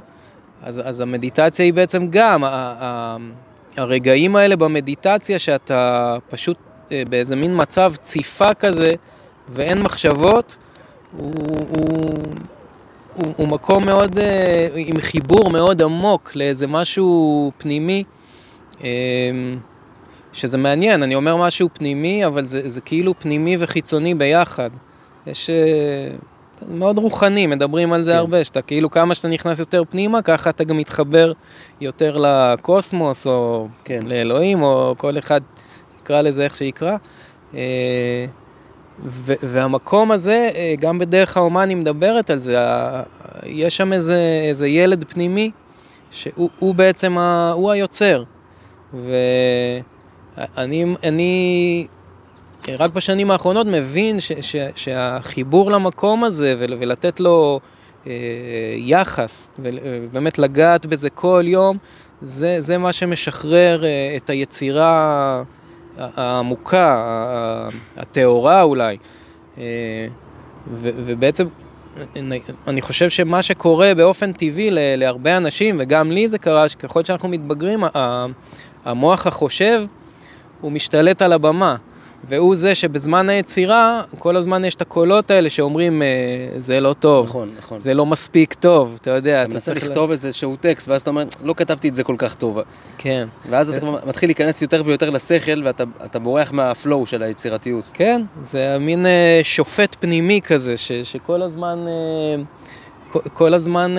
[0.63, 2.47] אז, אז המדיטציה היא בעצם גם, ה,
[2.79, 3.17] ה,
[3.77, 6.57] הרגעים האלה במדיטציה שאתה פשוט
[7.09, 8.93] באיזה מין מצב ציפה כזה,
[9.49, 10.57] ואין מחשבות,
[11.17, 11.33] הוא,
[11.69, 11.87] הוא,
[13.15, 18.03] הוא, הוא מקום מאוד, אה, עם חיבור מאוד עמוק לאיזה משהו פנימי,
[18.83, 18.89] אה,
[20.33, 24.69] שזה מעניין, אני אומר משהו פנימי, אבל זה, זה כאילו פנימי וחיצוני ביחד.
[25.27, 25.49] יש...
[25.49, 26.15] אה,
[26.69, 28.17] מאוד רוחני, מדברים על זה כן.
[28.17, 31.31] הרבה, שאתה כאילו כמה שאתה נכנס יותר פנימה, ככה אתה גם מתחבר
[31.81, 33.99] יותר לקוסמוס, או כן.
[34.09, 35.41] לאלוהים, או כל אחד
[36.01, 36.97] יקרא לזה איך שיקרא.
[39.43, 42.57] והמקום הזה, אה, גם בדרך האומן היא מדברת על זה,
[43.45, 45.51] יש שם איזה, איזה ילד פנימי,
[46.11, 48.23] שהוא בעצם, ה, הוא היוצר.
[48.93, 49.83] ואני
[51.03, 51.87] אני
[52.79, 57.59] רק בשנים האחרונות מבין ש, ש, שהחיבור למקום הזה ולתת לו
[58.07, 58.11] אה,
[58.77, 61.77] יחס, ובאמת לגעת בזה כל יום,
[62.21, 65.43] זה, זה מה שמשחרר אה, את היצירה
[65.97, 68.97] העמוקה, הטהורה אולי.
[69.57, 70.07] אה,
[70.81, 71.47] ובעצם
[72.67, 77.83] אני חושב שמה שקורה באופן טבעי להרבה אנשים, וגם לי זה קרה, שככל שאנחנו מתבגרים,
[78.85, 79.85] המוח החושב
[80.61, 81.75] הוא משתלט על הבמה.
[82.23, 86.07] והוא זה שבזמן היצירה, כל הזמן יש את הקולות האלה שאומרים, אה,
[86.57, 87.79] זה לא טוב, נכון, נכון.
[87.79, 89.43] זה לא מספיק טוב, אתה יודע.
[89.43, 92.33] אתה מנסה לכתוב איזה שהוא טקסט, ואז אתה אומר, לא כתבתי את זה כל כך
[92.33, 92.59] טוב.
[92.97, 93.27] כן.
[93.49, 97.89] ואז אתה מתחיל להיכנס יותר ויותר לשכל, ואתה בורח מהפלואו של היצירתיות.
[97.93, 102.43] כן, זה מין אה, שופט פנימי כזה, ש, שכל הזמן, אה,
[103.11, 103.95] כל, כל הזמן,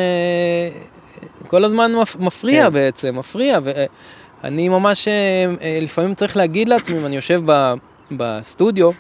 [1.47, 2.73] כל הזמן מפריע כן.
[2.73, 3.59] בעצם, מפריע.
[4.43, 5.09] ואני ממש
[5.81, 7.41] לפעמים צריך להגיד לעצמי, אם אני יושב.
[8.11, 8.91] בסטודיו,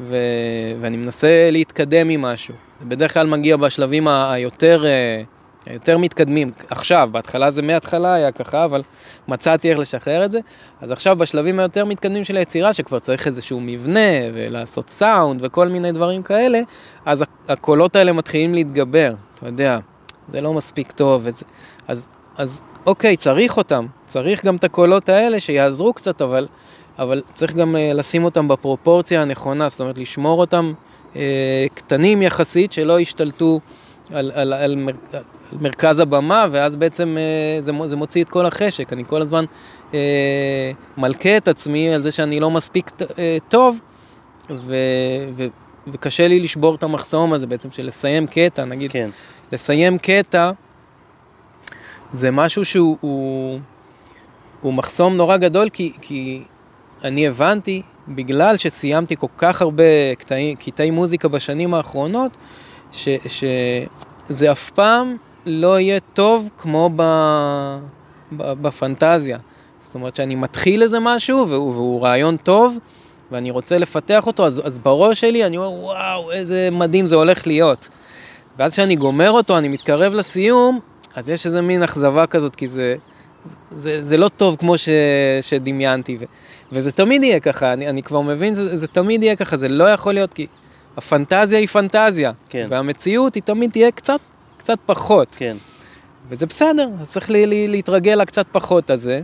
[0.00, 0.16] ו...
[0.80, 2.54] ואני מנסה להתקדם עם משהו.
[2.80, 5.22] זה בדרך כלל מגיע בשלבים היותר, אה,
[5.66, 6.50] היותר מתקדמים.
[6.70, 8.82] עכשיו, בהתחלה זה מההתחלה היה ככה, אבל
[9.28, 10.38] מצאתי איך לשחרר את זה.
[10.80, 15.92] אז עכשיו בשלבים היותר מתקדמים של היצירה, שכבר צריך איזשהו מבנה, ולעשות סאונד וכל מיני
[15.92, 16.60] דברים כאלה,
[17.04, 19.78] אז הקולות האלה מתחילים להתגבר, אתה יודע,
[20.28, 21.22] זה לא מספיק טוב.
[21.24, 21.44] וזה...
[21.88, 26.46] אז, אז אוקיי, צריך אותם, צריך גם את הקולות האלה שיעזרו קצת, אבל...
[26.98, 30.72] אבל צריך גם אה, לשים אותם בפרופורציה הנכונה, זאת אומרת לשמור אותם
[31.16, 33.60] אה, קטנים יחסית, שלא ישתלטו
[34.12, 35.22] על, על, על, מר, על
[35.60, 38.92] מרכז הבמה, ואז בעצם אה, זה, זה מוציא את כל החשק.
[38.92, 39.44] אני כל הזמן
[40.96, 42.90] מלכה את עצמי על זה שאני לא מספיק
[43.48, 43.80] טוב,
[44.50, 44.74] ו,
[45.36, 45.46] ו,
[45.86, 49.10] וקשה לי לשבור את המחסום הזה בעצם, של לסיים קטע, נגיד, כן.
[49.52, 50.50] לסיים קטע,
[52.12, 52.96] זה משהו שהוא...
[53.00, 53.60] הוא,
[54.60, 56.42] הוא מחסום נורא גדול, כי, כי
[57.04, 62.36] אני הבנתי, בגלל שסיימתי כל כך הרבה קטעי, קטעי מוזיקה בשנים האחרונות,
[62.92, 67.02] ש, שזה אף פעם לא יהיה טוב כמו ב,
[68.32, 69.38] ב, בפנטזיה.
[69.80, 72.78] זאת אומרת שאני מתחיל איזה משהו והוא, והוא רעיון טוב,
[73.32, 77.46] ואני רוצה לפתח אותו, אז, אז בראש שלי אני אומר, וואו, איזה מדהים זה הולך
[77.46, 77.88] להיות.
[78.58, 80.80] ואז כשאני גומר אותו, אני מתקרב לסיום,
[81.14, 82.94] אז יש איזה מין אכזבה כזאת, כי זה,
[83.70, 84.88] זה, זה לא טוב כמו ש,
[85.40, 86.16] שדמיינתי.
[86.20, 86.24] ו,
[86.72, 89.84] וזה תמיד יהיה ככה, אני, אני כבר מבין, זה, זה תמיד יהיה ככה, זה לא
[89.84, 90.46] יכול להיות, כי
[90.96, 92.66] הפנטזיה היא פנטזיה, כן.
[92.70, 94.20] והמציאות היא תמיד תהיה קצת,
[94.56, 95.36] קצת פחות.
[95.38, 95.56] כן.
[96.28, 99.20] וזה בסדר, אז צריך לי, לי, להתרגל לקצת פחות הזה.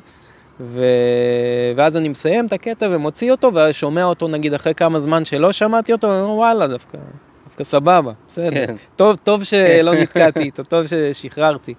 [0.61, 0.85] ו...
[1.77, 5.93] ואז אני מסיים את הקטע ומוציא אותו, ושומע אותו נגיד אחרי כמה זמן שלא שמעתי
[5.93, 6.99] אותו, ואומר וואלה דווקא,
[7.45, 8.67] דווקא סבבה, בסדר.
[8.67, 8.75] כן.
[8.97, 11.75] טוב, טוב שלא נתקעתי איתו, טוב ששחררתי.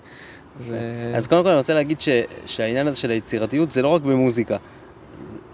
[0.61, 0.77] ו...
[1.15, 2.09] אז קודם כל אני רוצה להגיד ש...
[2.45, 4.57] שהעניין הזה של היצירתיות זה לא רק במוזיקה.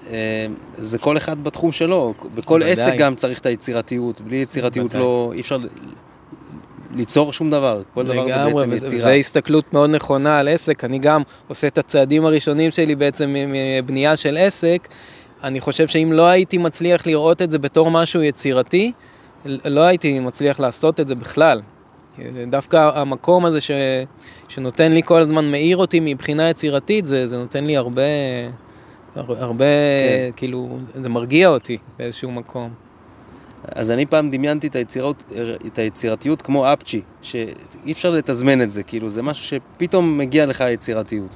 [0.10, 0.46] אה,
[0.78, 2.72] זה כל אחד בתחום שלו, בכל בוודאי.
[2.72, 5.02] עסק גם צריך את היצירתיות, בלי יצירתיות בוודאי.
[5.02, 5.58] לא, אי אפשר
[6.96, 9.02] ליצור שום דבר, כל דבר זה בעצם וזה, יצירה.
[9.02, 14.16] זו הסתכלות מאוד נכונה על עסק, אני גם עושה את הצעדים הראשונים שלי בעצם מבנייה
[14.16, 14.88] של עסק,
[15.44, 18.92] אני חושב שאם לא הייתי מצליח לראות את זה בתור משהו יצירתי,
[19.46, 21.62] לא הייתי מצליח לעשות את זה בכלל.
[22.48, 23.72] דווקא המקום הזה ש,
[24.48, 28.02] שנותן לי כל הזמן, מאיר אותי מבחינה יצירתית, זה, זה נותן לי הרבה,
[29.16, 30.32] הרבה, כן.
[30.36, 32.70] כאילו, זה מרגיע אותי באיזשהו מקום.
[33.76, 35.24] אז אני פעם דמיינתי את, היצירות,
[35.68, 40.62] את היצירתיות כמו אפצ'י, שאי אפשר לתזמן את זה, כאילו זה משהו שפתאום מגיע לך
[40.62, 41.36] היצירתיות.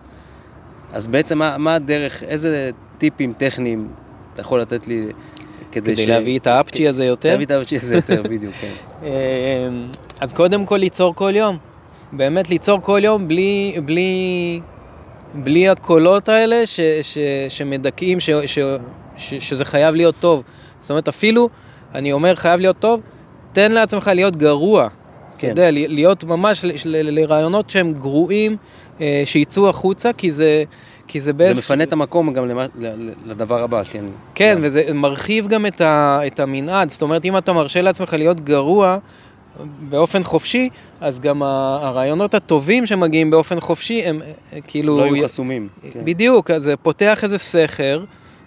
[0.91, 3.87] אז בעצם מה, מה הדרך, איזה טיפים טכניים
[4.33, 5.05] אתה יכול לתת לי
[5.71, 6.07] כדי, כדי ש...
[6.07, 7.29] להביא את האפצ'י הזה יותר?
[7.29, 8.71] להביא את האפצ'י הזה יותר, בדיוק, כן.
[9.03, 9.87] אמ,
[10.19, 11.57] אז קודם כל ליצור כל יום.
[12.11, 14.61] באמת ליצור כל יום בלי, בלי,
[15.33, 17.17] בלי הקולות האלה ש, ש,
[17.49, 18.59] שמדכאים ש, ש,
[19.17, 20.43] ש, שזה חייב להיות טוב.
[20.79, 21.49] זאת אומרת, אפילו,
[21.95, 23.01] אני אומר חייב להיות טוב,
[23.53, 24.87] תן לעצמך להיות גרוע.
[25.37, 25.51] כן.
[25.51, 28.57] אתה יודע, להיות ממש לרעיונות שהם גרועים,
[29.01, 30.63] אה, שיצאו החוצה, כי זה...
[31.07, 31.55] כי זה באיז...
[31.55, 32.65] זה מפנה את המקום גם למה,
[33.25, 34.05] לדבר הבא, כן.
[34.35, 36.89] כן, וזה מרחיב גם את, ה, את המנעד.
[36.89, 38.97] זאת אומרת, אם אתה מרשה לעצמך להיות גרוע
[39.89, 40.69] באופן חופשי,
[41.01, 44.21] אז גם הרעיונות הטובים שמגיעים באופן חופשי, הם
[44.53, 44.97] אה, כאילו...
[44.97, 45.67] לא יהיו חסומים.
[45.91, 46.05] כן.
[46.05, 48.03] בדיוק, אז זה פותח איזה סכר.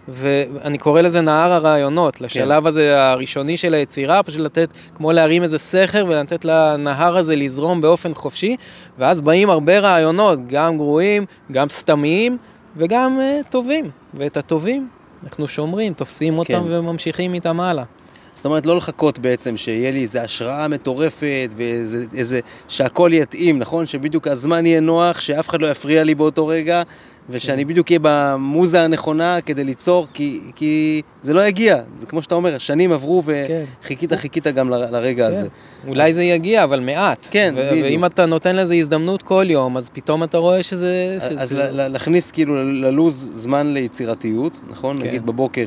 [0.08, 2.68] ואני קורא לזה נהר הרעיונות, לשלב כן.
[2.68, 8.14] הזה הראשוני של היצירה, פשוט לתת, כמו להרים איזה סכר ולתת לנהר הזה לזרום באופן
[8.14, 8.56] חופשי,
[8.98, 12.38] ואז באים הרבה רעיונות, גם גרועים, גם סתמיים
[12.76, 14.88] וגם uh, טובים, ואת הטובים
[15.24, 16.60] אנחנו שומרים, תופסים אותם כן.
[16.64, 17.84] וממשיכים איתם הלאה.
[18.36, 23.86] זאת אומרת, לא לחכות בעצם שיהיה לי איזו השראה מטורפת ואיזה, איזה, שהכל יתאים, נכון?
[23.86, 26.82] שבדיוק הזמן יהיה נוח, שאף אחד לא יפריע לי באותו רגע,
[27.30, 27.68] ושאני כן.
[27.68, 31.78] בדיוק אהיה במוזה הנכונה כדי ליצור, כי, כי זה לא יגיע.
[31.96, 34.16] זה כמו שאתה אומר, שנים עברו וחיכית, כן.
[34.16, 35.28] חיכית גם לרגע כן.
[35.28, 35.48] הזה.
[35.88, 36.14] אולי אז...
[36.14, 37.28] זה יגיע, אבל מעט.
[37.30, 37.86] כן, ו- בדיוק.
[37.86, 41.18] ואם אתה נותן לזה הזדמנות כל יום, אז פתאום אתה רואה שזה...
[41.20, 41.40] שזה...
[41.40, 44.98] אז להכניס כאילו ללוז זמן ליצירתיות, נכון?
[44.98, 45.06] כן.
[45.06, 45.66] נגיד בבוקר...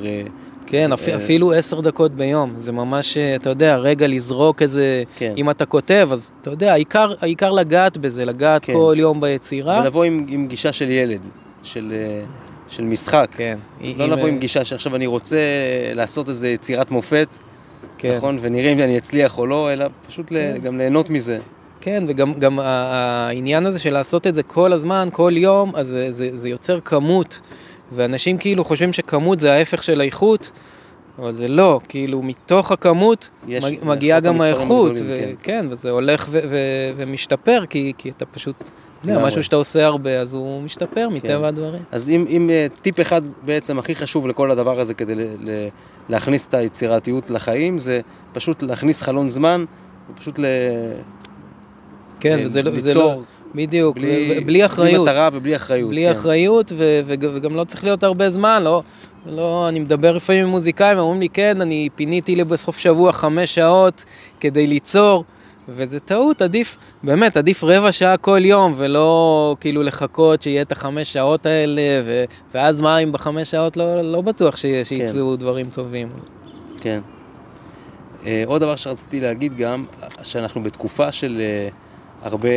[0.73, 5.03] אה, כן, אפ, אפילו עשר דקות ביום, זה ממש, אה, אתה יודע, רגע לזרוק איזה,
[5.17, 5.33] כן.
[5.37, 8.73] אם אתה כותב, אז אתה יודע, העיקר, העיקר לגעת בזה, לגעת כן.
[8.73, 9.81] כל יום ביצירה.
[9.81, 11.21] ולבוא עם, עם גישה של ילד.
[11.63, 12.25] של, אה,
[12.69, 13.27] של משחק.
[13.37, 13.57] כן.
[13.97, 15.37] לא לבוא עם גישה שעכשיו אני רוצה
[15.95, 17.27] לעשות איזה יצירת מופת,
[17.97, 18.15] כן.
[18.17, 18.37] נכון?
[18.41, 20.57] ונראה אם אני אצליח או לא, אלא פשוט כן.
[20.63, 21.39] גם ליהנות מזה.
[21.81, 26.11] כן, וגם גם העניין הזה של לעשות את זה כל הזמן, כל יום, אז זה,
[26.11, 27.39] זה, זה יוצר כמות.
[27.91, 30.51] ואנשים כאילו חושבים שכמות זה ההפך של האיכות,
[31.19, 35.33] אבל זה לא, כאילו מתוך הכמות יש, מגיעה גם האיכות, ו- כן.
[35.43, 38.55] כן, וזה הולך ו- ו- ומשתפר, כי, כי אתה פשוט
[39.03, 41.15] לא, משהו שאתה עושה הרבה, אז הוא משתפר כן.
[41.15, 41.83] מטבע הדברים.
[41.91, 45.67] אז אם, אם אה, טיפ אחד בעצם הכי חשוב לכל הדבר הזה כדי ל, ל,
[46.09, 48.01] להכניס את היצירתיות לחיים, זה
[48.33, 49.65] פשוט להכניס חלון זמן,
[50.11, 50.45] ופשוט ל...
[52.19, 53.21] כן, אה, וזה, לא- ליצור, לא...
[53.55, 54.93] בדיוק, בלי, בלי אחריות.
[54.93, 55.89] בלי מטרה ובלי אחריות.
[55.89, 56.11] בלי כן.
[56.11, 58.83] אחריות, ו, וגם לא צריך להיות הרבה זמן, לא,
[59.25, 63.55] לא, אני מדבר לפעמים עם מוזיקאים, אומרים לי, כן, אני פיניתי לי בסוף שבוע חמש
[63.55, 64.03] שעות
[64.39, 65.23] כדי ליצור.
[65.75, 71.13] וזה טעות, עדיף, באמת, עדיף רבע שעה כל יום, ולא כאילו לחכות שיהיה את החמש
[71.13, 75.39] שעות האלה, ו, ואז מה אם בחמש שעות לא, לא בטוח ש, שיצאו כן.
[75.39, 76.07] דברים טובים.
[76.81, 76.99] כן.
[78.21, 79.85] Uh, עוד דבר שרציתי להגיד גם,
[80.23, 81.88] שאנחנו בתקופה של uh,
[82.23, 82.49] הרבה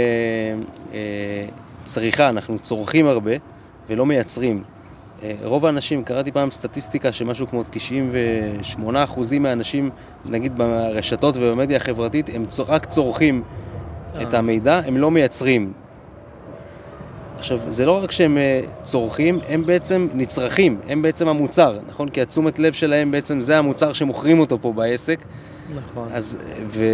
[0.90, 0.92] uh,
[1.85, 3.33] צריכה, אנחנו צורכים הרבה
[3.88, 4.62] ולא מייצרים.
[5.22, 7.62] אה, רוב האנשים, קראתי פעם סטטיסטיקה שמשהו כמו
[8.79, 8.81] 98%
[9.40, 9.90] מהאנשים,
[10.25, 13.42] נגיד ברשתות ובמדיה החברתית, הם רק צורכים
[14.22, 14.38] את אה.
[14.38, 15.72] המידע, הם לא מייצרים.
[17.38, 22.09] עכשיו, זה לא רק שהם אה, צורכים, הם בעצם נצרכים, הם בעצם המוצר, נכון?
[22.09, 25.25] כי התשומת לב שלהם בעצם זה המוצר שמוכרים אותו פה בעסק.
[25.77, 26.09] נכון.
[26.12, 26.85] אז, ו,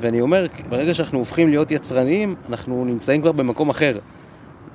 [0.00, 3.98] ואני אומר, ברגע שאנחנו הופכים להיות יצרניים, אנחנו נמצאים כבר במקום אחר.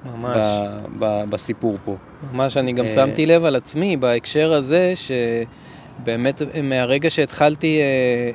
[0.06, 0.38] ממש.
[0.38, 1.96] ב, ב, בסיפור פה.
[2.34, 7.84] ממש, אני גם אה, שמתי לב על עצמי בהקשר הזה, שבאמת מהרגע שהתחלתי אה,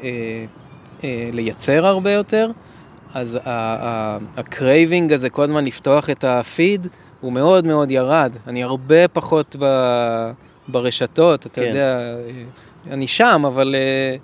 [0.03, 0.45] אה,
[1.05, 2.51] אה, לייצר הרבה יותר,
[3.15, 3.39] אז
[4.37, 6.87] ה craving הזה כל הזמן לפתוח את הפיד,
[7.21, 8.33] הוא מאוד מאוד ירד.
[8.47, 9.65] אני הרבה פחות ב,
[10.69, 11.67] ברשתות, אתה כן.
[11.67, 12.15] יודע, אה,
[12.91, 13.75] אני שם, אבל...
[13.75, 14.17] אה, אה,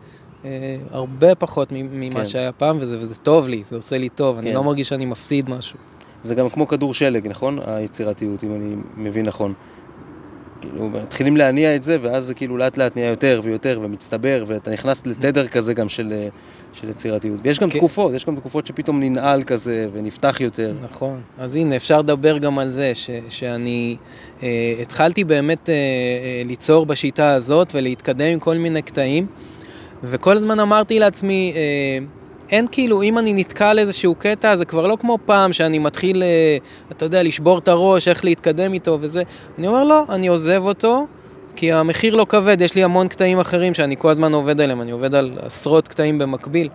[0.91, 2.27] הרבה פחות ממה כן.
[2.27, 4.43] שהיה פעם, וזה, וזה טוב לי, זה עושה לי טוב, כן.
[4.43, 5.79] אני לא מרגיש שאני מפסיד משהו.
[6.23, 7.59] זה גם כמו כדור שלג, נכון?
[7.67, 9.55] היצירתיות, אם אני מבין נכון.
[10.61, 14.71] כאילו, מתחילים להניע את זה, ואז זה כאילו לאט לאט נהיה יותר ויותר ומצטבר, ואתה
[14.71, 16.29] נכנס לתדר כזה גם של,
[16.73, 17.41] של יצירתיות.
[17.43, 17.79] ויש גם כן.
[17.79, 20.75] תקופות, יש גם תקופות שפתאום ננעל כזה ונפתח יותר.
[20.83, 21.21] נכון.
[21.39, 23.97] אז הנה, אפשר לדבר גם על זה, ש, שאני
[24.43, 29.27] אה, התחלתי באמת אה, אה, ליצור בשיטה הזאת ולהתקדם עם כל מיני קטעים,
[30.03, 32.07] וכל הזמן אמרתי לעצמי, אה,
[32.51, 36.57] אין כאילו, אם אני נתקע איזשהו קטע, זה כבר לא כמו פעם שאני מתחיל, אה,
[36.91, 39.23] אתה יודע, לשבור את הראש, איך להתקדם איתו וזה.
[39.59, 41.07] אני אומר, לא, אני עוזב אותו,
[41.57, 44.91] כי המחיר לא כבד, יש לי המון קטעים אחרים שאני כל הזמן עובד עליהם, אני
[44.91, 46.69] עובד על עשרות קטעים במקביל.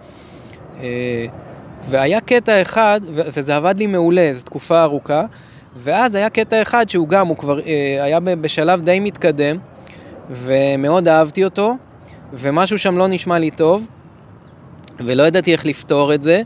[0.84, 1.26] אה,
[1.90, 5.26] והיה קטע אחד, וזה עבד לי מעולה, זו תקופה ארוכה,
[5.76, 7.60] ואז היה קטע אחד שהוא גם, הוא כבר
[8.02, 9.58] היה בשלב די מתקדם,
[10.30, 11.76] ומאוד אהבתי אותו,
[12.34, 13.88] ומשהו שם לא נשמע לי טוב,
[15.00, 16.42] ולא ידעתי איך לפתור את זה,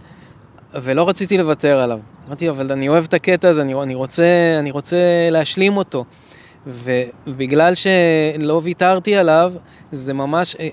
[0.73, 1.99] ולא רציתי לוותר עליו.
[2.27, 4.25] אמרתי, אבל אני אוהב את הקטע הזה, אני, אני, רוצה,
[4.59, 4.97] אני רוצה
[5.31, 6.05] להשלים אותו.
[6.67, 9.53] ובגלל שלא ויתרתי עליו,
[9.91, 10.67] זה ממש, אה,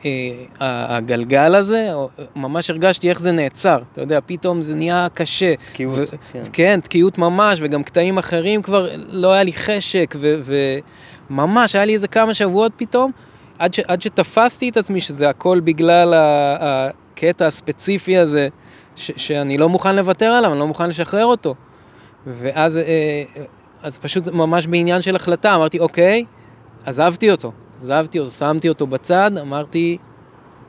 [0.63, 1.91] אה, הגלגל הזה,
[2.37, 3.79] ממש הרגשתי איך זה נעצר.
[3.93, 5.55] אתה יודע, פתאום זה נהיה קשה.
[5.67, 6.43] תקיעות, ו- כן.
[6.53, 10.15] כן, תקיעות ממש, וגם קטעים אחרים כבר לא היה לי חשק,
[11.31, 13.11] וממש, היה לי איזה כמה שבועות פתאום,
[13.63, 16.15] עד, ש- עד שתפסתי את עצמי שזה הכל בגלל
[16.61, 18.49] הקטע הספציפי הזה,
[18.97, 21.55] ש- שאני לא מוכן לוותר עליו, אני לא מוכן לשחרר אותו.
[22.27, 22.77] ואז...
[22.77, 23.23] אה,
[23.83, 26.25] אז פשוט ממש בעניין של החלטה, אמרתי, אוקיי,
[26.87, 27.53] עזבתי אותו.
[27.77, 29.99] עזבתי אותו, שמתי אותו בצד, אמרתי,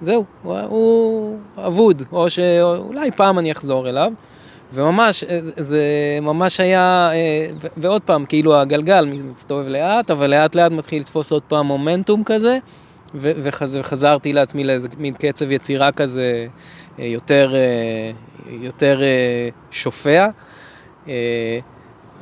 [0.01, 4.11] זהו, הוא, אבוד, או שאולי פעם אני אחזור אליו.
[4.73, 5.23] וממש,
[5.57, 5.83] זה
[6.21, 7.11] ממש היה,
[7.77, 12.57] ועוד פעם, כאילו הגלגל מסתובב לאט, אבל לאט לאט מתחיל לתפוס עוד פעם מומנטום כזה,
[13.15, 16.47] וחזרתי לעצמי לאיזה מין קצב יצירה כזה
[16.97, 17.53] יותר,
[18.47, 19.01] יותר
[19.71, 20.27] שופע.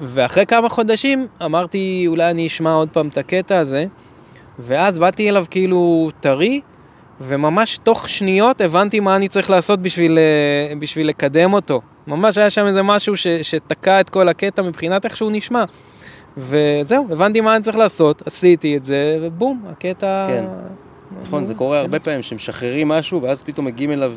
[0.02, 3.86] ואחרי כמה חודשים אמרתי, אולי אני אשמע עוד פעם את הקטע הזה,
[4.60, 6.62] ואז באתי אליו כאילו טרי,
[7.22, 11.82] וממש תוך שניות הבנתי מה אני צריך לעשות בשביל, אה, בשביל לקדם אותו.
[12.08, 15.64] ממש היה שם איזה משהו ש, שתקע את כל הקטע מבחינת איך שהוא נשמע.
[16.38, 20.26] וזהו, הבנתי מה אני צריך לעשות, עשיתי את זה, ובום, הקטע...
[20.28, 20.46] כן,
[21.24, 24.14] נכון, זה קורה הרבה פעמים שמשחררים משהו, ואז פתאום מגיעים אליו,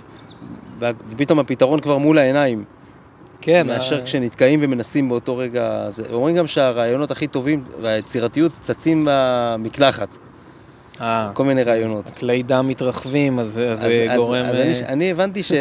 [0.81, 2.65] ופתאום הפתרון כבר מול העיניים.
[3.41, 3.67] כן.
[3.67, 4.03] מאשר ה...
[4.03, 5.87] כשנתקעים ומנסים באותו רגע.
[5.89, 6.03] זה...
[6.13, 10.19] אומרים גם שהרעיונות הכי טובים והיצירתיות צצים במקלחת.
[11.01, 11.31] אה.
[11.35, 12.11] כל מיני רעיונות.
[12.11, 14.45] כלי דם מתרחבים, אז זה גורם...
[14.45, 15.53] אז, אז אני, אני הבנתי ש...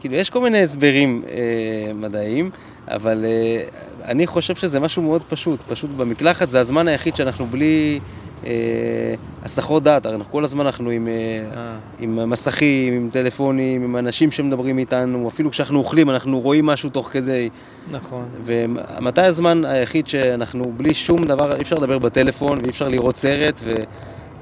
[0.00, 2.50] כאילו, יש כל מיני הסברים אה, מדעיים,
[2.88, 3.64] אבל אה,
[4.04, 5.62] אני חושב שזה משהו מאוד פשוט.
[5.62, 8.00] פשוט במקלחת זה הזמן היחיד שאנחנו בלי...
[8.46, 11.76] אה, הסחות דעת, הרי כל הזמן אנחנו עם, אה.
[11.98, 17.08] עם מסכים, עם טלפונים, עם אנשים שמדברים איתנו, אפילו כשאנחנו אוכלים אנחנו רואים משהו תוך
[17.12, 17.48] כדי.
[17.90, 18.24] נכון.
[18.44, 23.60] ומתי הזמן היחיד שאנחנו בלי שום דבר, אי אפשר לדבר בטלפון ואי אפשר לראות סרט,
[23.64, 23.70] ו...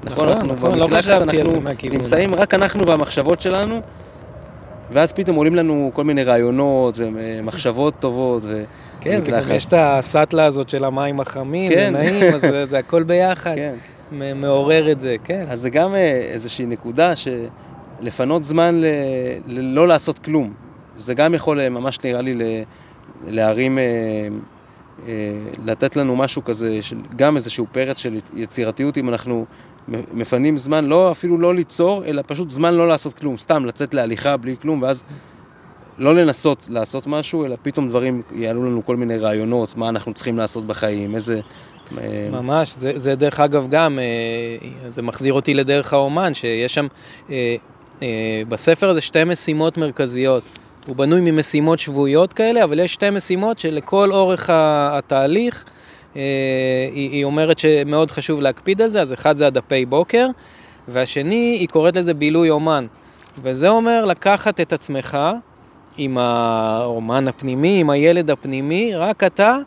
[0.03, 1.99] נכון, נכון, נכון לא על זה מהכיוון.
[1.99, 3.81] נמצאים רק אנחנו והמחשבות שלנו,
[4.91, 8.43] ואז פתאום עולים לנו כל מיני רעיונות ומחשבות טובות.
[8.45, 8.63] ו...
[9.01, 11.93] כן, וגם יש את הסאטלה הזאת של המים החמים, כן.
[11.93, 13.55] זה נעים, אז זה, זה הכל ביחד.
[13.55, 13.73] כן.
[14.35, 15.45] מעורר את זה, כן.
[15.49, 18.85] אז זה גם אה, איזושהי נקודה שלפנות זמן ל...
[19.47, 20.53] לא לעשות כלום.
[20.97, 22.63] זה גם יכול אה, ממש נראה לי
[23.27, 23.83] להרים, אה,
[25.65, 26.79] לתת לנו משהו כזה,
[27.15, 29.45] גם איזשהו פרץ של יצירתיות, אם אנחנו
[29.87, 34.37] מפנים זמן, לא, אפילו לא ליצור, אלא פשוט זמן לא לעשות כלום, סתם לצאת להליכה
[34.37, 35.03] בלי כלום, ואז
[35.97, 40.37] לא לנסות לעשות משהו, אלא פתאום דברים, יעלו לנו כל מיני רעיונות, מה אנחנו צריכים
[40.37, 41.39] לעשות בחיים, איזה...
[41.97, 46.87] אה, ממש, זה, זה דרך אגב גם, אה, זה מחזיר אותי לדרך האומן, שיש שם,
[47.29, 47.55] אה,
[48.49, 50.43] בספר הזה שתי משימות מרכזיות.
[50.87, 55.65] הוא בנוי ממשימות שבועיות כאלה, אבל יש שתי משימות שלכל אורך התהליך,
[56.15, 60.27] היא, היא אומרת שמאוד חשוב להקפיד על זה, אז אחד זה הדפי בוקר,
[60.87, 62.85] והשני, היא קוראת לזה בילוי אומן.
[63.43, 65.17] וזה אומר לקחת את עצמך
[65.97, 69.57] עם האומן הפנימי, עם הילד הפנימי, רק אתה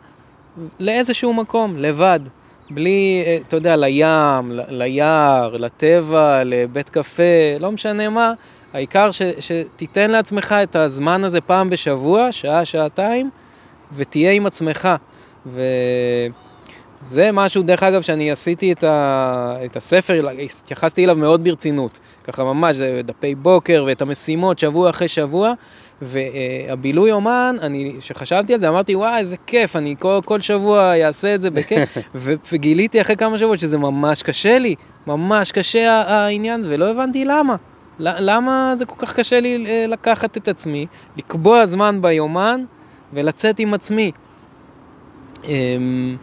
[0.79, 2.19] לאיזשהו מקום, לבד.
[2.69, 8.33] בלי, אה, אתה יודע, לים, ליער, לטבע, לבית קפה, לא משנה מה,
[8.73, 13.29] העיקר ש, שתיתן לעצמך את הזמן הזה פעם בשבוע, שעה, שעתיים,
[13.95, 14.89] ותהיה עם עצמך.
[15.45, 19.55] וזה משהו, דרך אגב, שאני עשיתי את, ה...
[19.65, 21.99] את הספר, התייחסתי אליו מאוד ברצינות.
[22.23, 25.53] ככה ממש, דפי בוקר ואת המשימות, שבוע אחרי שבוע,
[26.01, 31.35] והבילוי אומן, אני, כשחשבתי על זה, אמרתי, וואי, איזה כיף, אני כל, כל שבוע אעשה
[31.35, 31.97] את זה בכיף,
[32.51, 34.75] וגיליתי אחרי כמה שבועות שזה ממש קשה לי,
[35.07, 37.55] ממש קשה העניין, ולא הבנתי למה.
[37.99, 42.63] למה זה כל כך קשה לי אה, לקחת את עצמי, לקבוע זמן ביומן
[43.13, 44.11] ולצאת עם עצמי.
[45.43, 46.17] אמ,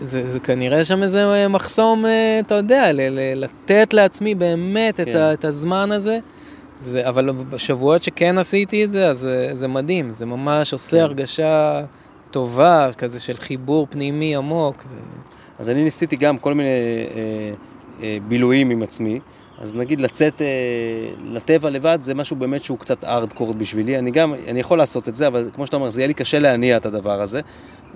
[0.00, 2.90] זה, זה כנראה שם איזה מחסום, אה, אתה יודע,
[3.34, 5.02] לתת לעצמי באמת כן.
[5.02, 6.18] את, ה, את הזמן הזה.
[6.80, 11.02] זה, אבל בשבועות שכן עשיתי את זה, אז זה, זה מדהים, זה ממש עושה כן.
[11.02, 11.84] הרגשה
[12.30, 14.84] טובה, כזה של חיבור פנימי עמוק.
[14.90, 14.94] ו...
[15.58, 17.52] אז אני ניסיתי גם כל מיני אה,
[18.02, 19.20] אה, בילויים עם עצמי,
[19.58, 20.46] אז נגיד לצאת אה,
[21.24, 23.98] לטבע לבד זה משהו באמת שהוא קצת ארדקורד בשבילי.
[23.98, 26.38] אני גם, אני יכול לעשות את זה, אבל כמו שאתה אומר, זה יהיה לי קשה
[26.38, 27.40] להניע את הדבר הזה.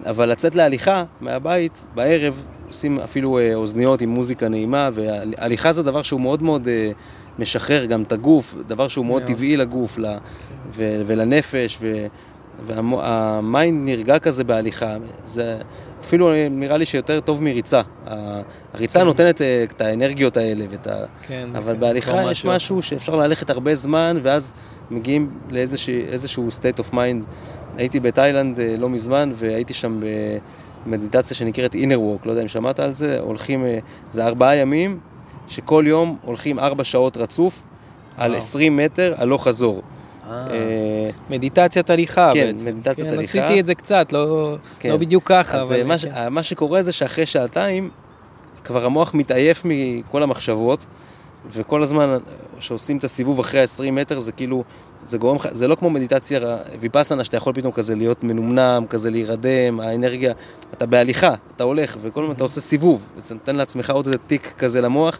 [0.06, 6.02] אבל לצאת להליכה מהבית, בערב, עושים אפילו אה, אוזניות עם מוזיקה נעימה, והליכה זה דבר
[6.02, 6.90] שהוא מאוד מאוד אה,
[7.38, 10.06] משחרר גם את הגוף, דבר שהוא מאוד טבעי לגוף ל,
[10.74, 12.06] ו, ולנפש, ו,
[12.66, 14.96] והמיינד נרגע כזה בהליכה.
[15.24, 15.56] זה
[16.02, 17.80] אפילו נראה לי שיותר טוב מריצה.
[18.74, 19.06] הריצה כן.
[19.06, 21.04] נותנת אה, את האנרגיות האלה, ואת ה...
[21.28, 24.52] כן, אבל כן, בהליכה יש משהו שאפשר ללכת הרבה זמן, ואז
[24.90, 27.24] מגיעים לאיזשהו state of mind.
[27.76, 30.00] הייתי בתאילנד אה, לא מזמן, והייתי שם
[30.86, 33.78] במדיטציה שנקראת inner walk, לא יודע אם שמעת על זה, הולכים, אה,
[34.10, 34.98] זה ארבעה ימים,
[35.48, 37.62] שכל יום הולכים ארבע שעות רצוף,
[38.16, 39.82] על 20 מטר הלוך חזור.
[40.30, 42.64] אה, מדיטציית הליכה כן, בעצם.
[42.64, 43.22] כן, מדיטציית הליכה.
[43.22, 44.88] עשיתי את זה קצת, לא, כן.
[44.88, 45.56] לא בדיוק ככה.
[45.56, 45.82] אז אבל...
[45.84, 46.28] מה, כן.
[46.30, 47.90] מה שקורה זה שאחרי שעתיים,
[48.64, 50.86] כבר המוח מתעייף מכל המחשבות,
[51.52, 52.18] וכל הזמן
[52.58, 54.64] שעושים את הסיבוב אחרי ה-20 מטר, זה כאילו,
[55.04, 56.40] זה גורם לך, זה לא כמו מדיטציה
[56.80, 60.32] ויפאסנה, שאתה יכול פתאום כזה להיות מנומנם, כזה להירדם, האנרגיה,
[60.72, 64.54] אתה בהליכה, אתה הולך, וכל הזמן אתה עושה סיבוב, וזה נותן לעצמך עוד איזה תיק
[64.58, 65.18] כזה למוח,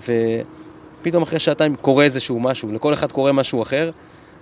[0.00, 3.90] ופתאום אחרי שעתיים קורה איזשהו משהו, לכל אחד קורה משהו אחר.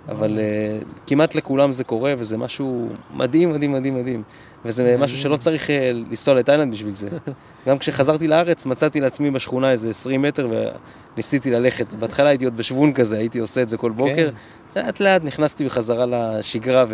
[0.09, 4.23] אבל uh, כמעט לכולם זה קורה, וזה משהו מדהים, מדהים, מדהים, מדהים.
[4.65, 7.09] וזה משהו שלא צריך uh, לנסוע לתאילנד בשביל זה.
[7.67, 10.49] גם כשחזרתי לארץ, מצאתי לעצמי בשכונה איזה 20 מטר,
[11.15, 11.95] וניסיתי ללכת.
[11.95, 14.15] בהתחלה הייתי עוד בשוון כזה, הייתי עושה את זה כל בוקר.
[14.15, 14.35] כן.
[14.75, 16.85] לאט לאט נכנסתי בחזרה לשגרה,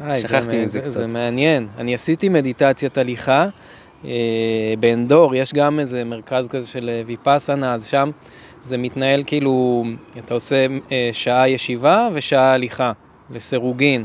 [0.00, 0.90] ושכחתי מזה קצת.
[0.90, 1.68] זה מעניין.
[1.78, 3.46] אני עשיתי מדיטציית הליכה.
[4.04, 8.10] אה, באנדור יש גם איזה מרכז כזה של ויפאסנה, אז שם
[8.62, 9.84] זה מתנהל כאילו,
[10.18, 12.92] אתה עושה אה, שעה ישיבה ושעה הליכה
[13.30, 14.04] לסירוגין.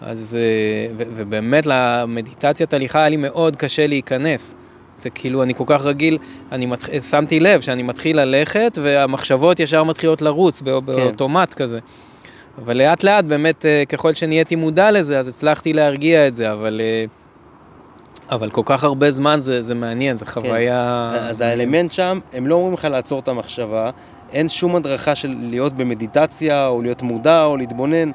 [0.00, 4.56] אז, אה, ו, ובאמת למדיטציית הליכה היה לי מאוד קשה להיכנס.
[4.96, 6.18] זה כאילו, אני כל כך רגיל,
[6.52, 7.02] אני מת...
[7.10, 10.72] שמתי לב שאני מתחיל ללכת והמחשבות ישר מתחילות לרוץ בא...
[10.72, 10.86] כן.
[10.86, 11.78] באוטומט כזה.
[12.58, 16.80] אבל לאט לאט באמת, אה, ככל שנהייתי מודע לזה, אז הצלחתי להרגיע את זה, אבל...
[18.30, 20.30] אבל כל כך הרבה זמן זה, זה מעניין, זו כן.
[20.30, 21.12] חוויה...
[21.14, 21.24] כן.
[21.24, 23.90] אז האלמנט שם, הם לא אומרים לך לעצור את המחשבה,
[24.32, 28.10] אין שום הדרכה של להיות במדיטציה, או להיות מודע, או להתבונן.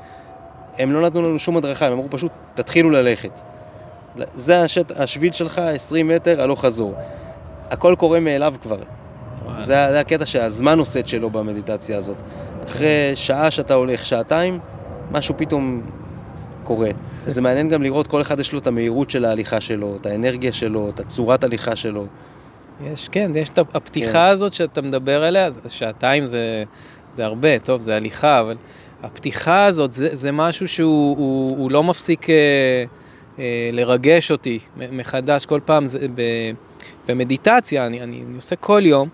[0.78, 3.42] הם לא נתנו לנו שום הדרכה, הם אמרו פשוט, תתחילו ללכת.
[4.36, 6.94] זה השט, השביל שלך, 20 מטר, הלוך חזור.
[7.70, 8.78] הכל קורה מאליו כבר.
[9.58, 12.22] זה, זה הקטע שהזמן עושה את שלו במדיטציה הזאת.
[12.68, 14.60] אחרי שעה שאתה הולך, שעתיים,
[15.12, 15.82] משהו פתאום
[16.64, 16.90] קורה.
[17.24, 20.54] וזה מעניין גם לראות, כל אחד יש לו את המהירות של ההליכה שלו, את האנרגיה
[20.54, 22.06] שלו, את הצורת הליכה שלו.
[22.84, 24.18] יש, כן, יש את הפתיחה כן.
[24.20, 26.64] הזאת שאתה מדבר עליה, שעתיים זה,
[27.14, 28.56] זה הרבה, טוב, זה הליכה, אבל
[29.04, 32.36] הפתיחה הזאת זה, זה משהו שהוא הוא, הוא לא מפסיק אה,
[33.40, 34.60] אה, לרגש אותי
[34.92, 36.22] מחדש, כל פעם זה ב,
[37.08, 39.10] במדיטציה, אני, אני, אני עושה כל יום,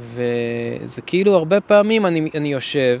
[0.00, 3.00] וזה כאילו הרבה פעמים אני, אני יושב,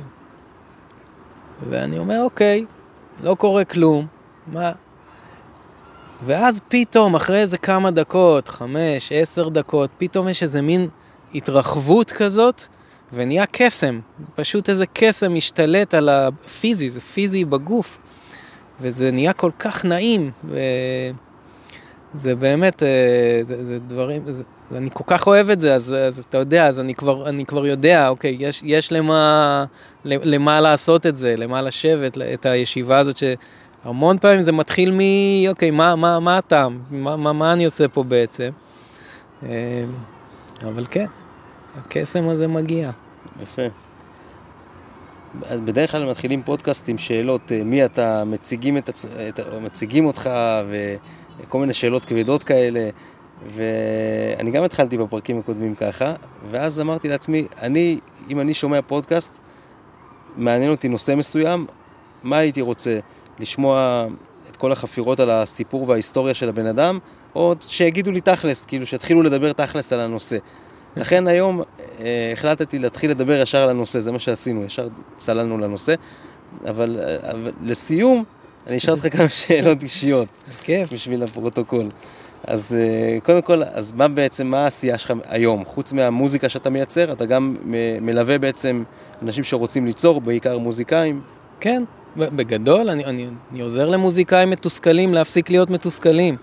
[1.68, 2.64] ואני אומר, אוקיי,
[3.22, 4.06] לא קורה כלום,
[4.46, 4.72] מה?
[6.24, 10.88] ואז פתאום, אחרי איזה כמה דקות, חמש, עשר דקות, פתאום יש איזה מין
[11.34, 12.60] התרחבות כזאת,
[13.12, 14.00] ונהיה קסם.
[14.34, 17.98] פשוט איזה קסם משתלט על הפיזי, זה פיזי בגוף.
[18.80, 24.42] וזה נהיה כל כך נעים, וזה באמת, אה, זה, זה דברים, זה,
[24.74, 27.66] אני כל כך אוהב את זה, אז, אז אתה יודע, אז אני כבר, אני כבר
[27.66, 29.64] יודע, אוקיי, יש, יש למה,
[30.04, 35.00] למה לעשות את זה, למה לשבת, את הישיבה הזאת, שהמון פעמים זה מתחיל מ...
[35.48, 36.78] אוקיי, מה, מה, מה הטעם?
[36.90, 38.50] מה, מה, מה אני עושה פה בעצם?
[39.42, 39.84] אה,
[40.62, 41.06] אבל כן,
[41.76, 42.90] הקסם הזה מגיע.
[43.42, 43.62] יפה.
[45.48, 48.90] אז בדרך כלל מתחילים פודקאסט עם שאלות, אה, מי אתה, מציגים, את,
[49.62, 50.30] מציגים אותך
[51.42, 52.90] וכל מיני שאלות כבדות כאלה.
[53.44, 56.14] ואני גם התחלתי בפרקים הקודמים ככה,
[56.50, 57.98] ואז אמרתי לעצמי, אני,
[58.30, 59.38] אם אני שומע פודקאסט,
[60.36, 61.66] מעניין אותי נושא מסוים,
[62.22, 62.98] מה הייתי רוצה?
[63.38, 64.06] לשמוע
[64.50, 66.98] את כל החפירות על הסיפור וההיסטוריה של הבן אדם,
[67.34, 70.36] או שיגידו לי תכלס, כאילו שיתחילו לדבר תכלס על הנושא.
[70.96, 71.62] לכן היום
[72.00, 75.94] אה, החלטתי להתחיל לדבר ישר על הנושא, זה מה שעשינו, ישר צללנו לנושא.
[76.68, 78.24] אבל, אה, אבל לסיום,
[78.66, 80.28] אני אשאל אותך כמה שאלות אישיות.
[80.62, 80.92] כיף.
[80.92, 81.90] בשביל הפרוטוקול.
[82.46, 85.64] אז אה, קודם כל, אז מה בעצם, מה העשייה שלך היום?
[85.64, 87.56] חוץ מהמוזיקה שאתה מייצר, אתה גם
[88.00, 88.82] מלווה בעצם
[89.22, 91.20] אנשים שרוצים ליצור, בעיקר מוזיקאים.
[91.60, 91.82] כן,
[92.16, 96.36] בגדול, אני, אני, אני עוזר למוזיקאים מתוסכלים להפסיק להיות מתוסכלים.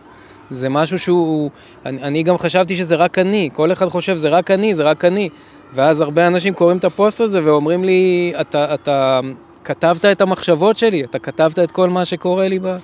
[0.49, 1.49] זה משהו שהוא,
[1.85, 5.05] אני, אני גם חשבתי שזה רק אני, כל אחד חושב זה רק אני, זה רק
[5.05, 5.29] אני.
[5.73, 9.19] ואז הרבה אנשים קוראים את הפוסט הזה ואומרים לי, אתה, אתה
[9.63, 12.75] כתבת את המחשבות שלי, אתה כתבת את כל מה שקורה לי ב...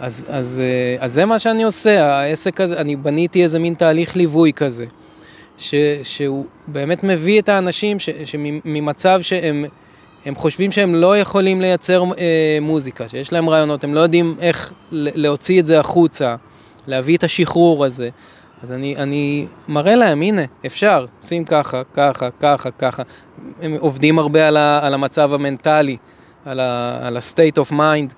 [0.00, 4.16] אז, אז, אה, אז זה מה שאני עושה, העסק הזה, אני בניתי איזה מין תהליך
[4.16, 4.84] ליווי כזה,
[5.58, 9.64] ש, שהוא באמת מביא את האנשים ש, שממצב שהם
[10.26, 14.72] הם חושבים שהם לא יכולים לייצר אה, מוזיקה, שיש להם רעיונות, הם לא יודעים איך
[14.92, 16.36] להוציא את זה החוצה,
[16.86, 18.08] להביא את השחרור הזה.
[18.62, 23.02] אז אני, אני מראה להם, הנה, אפשר, עושים ככה, ככה, ככה, ככה.
[23.62, 25.96] הם עובדים הרבה על, ה, על המצב המנטלי,
[26.44, 28.14] על ה-state of mind.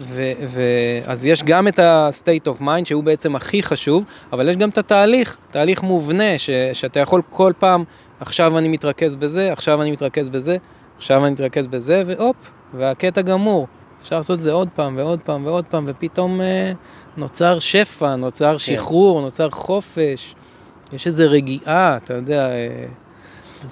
[0.00, 0.62] ו, ו,
[1.06, 4.78] אז יש גם את ה-state of mind שהוא בעצם הכי חשוב, אבל יש גם את
[4.78, 7.84] התהליך, תהליך מובנה, ש, שאתה יכול כל פעם,
[8.20, 10.56] עכשיו אני מתרכז בזה, עכשיו אני מתרכז בזה,
[10.96, 12.36] עכשיו אני מתרכז בזה, והופ,
[12.74, 13.66] והקטע גמור.
[14.02, 16.72] אפשר לעשות את זה עוד פעם ועוד פעם ועוד פעם, ופתאום אה,
[17.16, 18.58] נוצר שפע, נוצר כן.
[18.58, 20.34] שחרור, נוצר חופש.
[20.92, 22.50] יש איזו רגיעה, אתה יודע.
[22.50, 22.84] אה,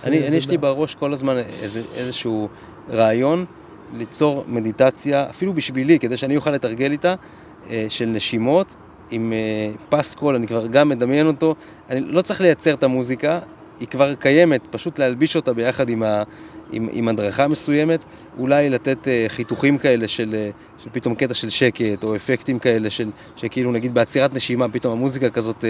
[0.06, 2.48] אני, אני יש לי בראש כל הזמן איזה, איזשהו
[2.90, 3.44] רעיון
[3.92, 7.14] ליצור מדיטציה, אפילו בשבילי, כדי שאני אוכל לתרגל איתה,
[7.70, 8.76] אה, של נשימות
[9.10, 11.54] עם אה, פס קול, אני כבר גם מדמיין אותו.
[11.90, 13.38] אני לא צריך לייצר את המוזיקה,
[13.80, 16.22] היא כבר קיימת, פשוט להלביש אותה ביחד עם, ה,
[16.72, 18.04] עם, עם הדרכה מסוימת,
[18.38, 23.10] אולי לתת uh, חיתוכים כאלה של, של פתאום קטע של שקט, או אפקטים כאלה של,
[23.36, 25.64] שכאילו נגיד בעצירת נשימה, פתאום המוזיקה כזאת,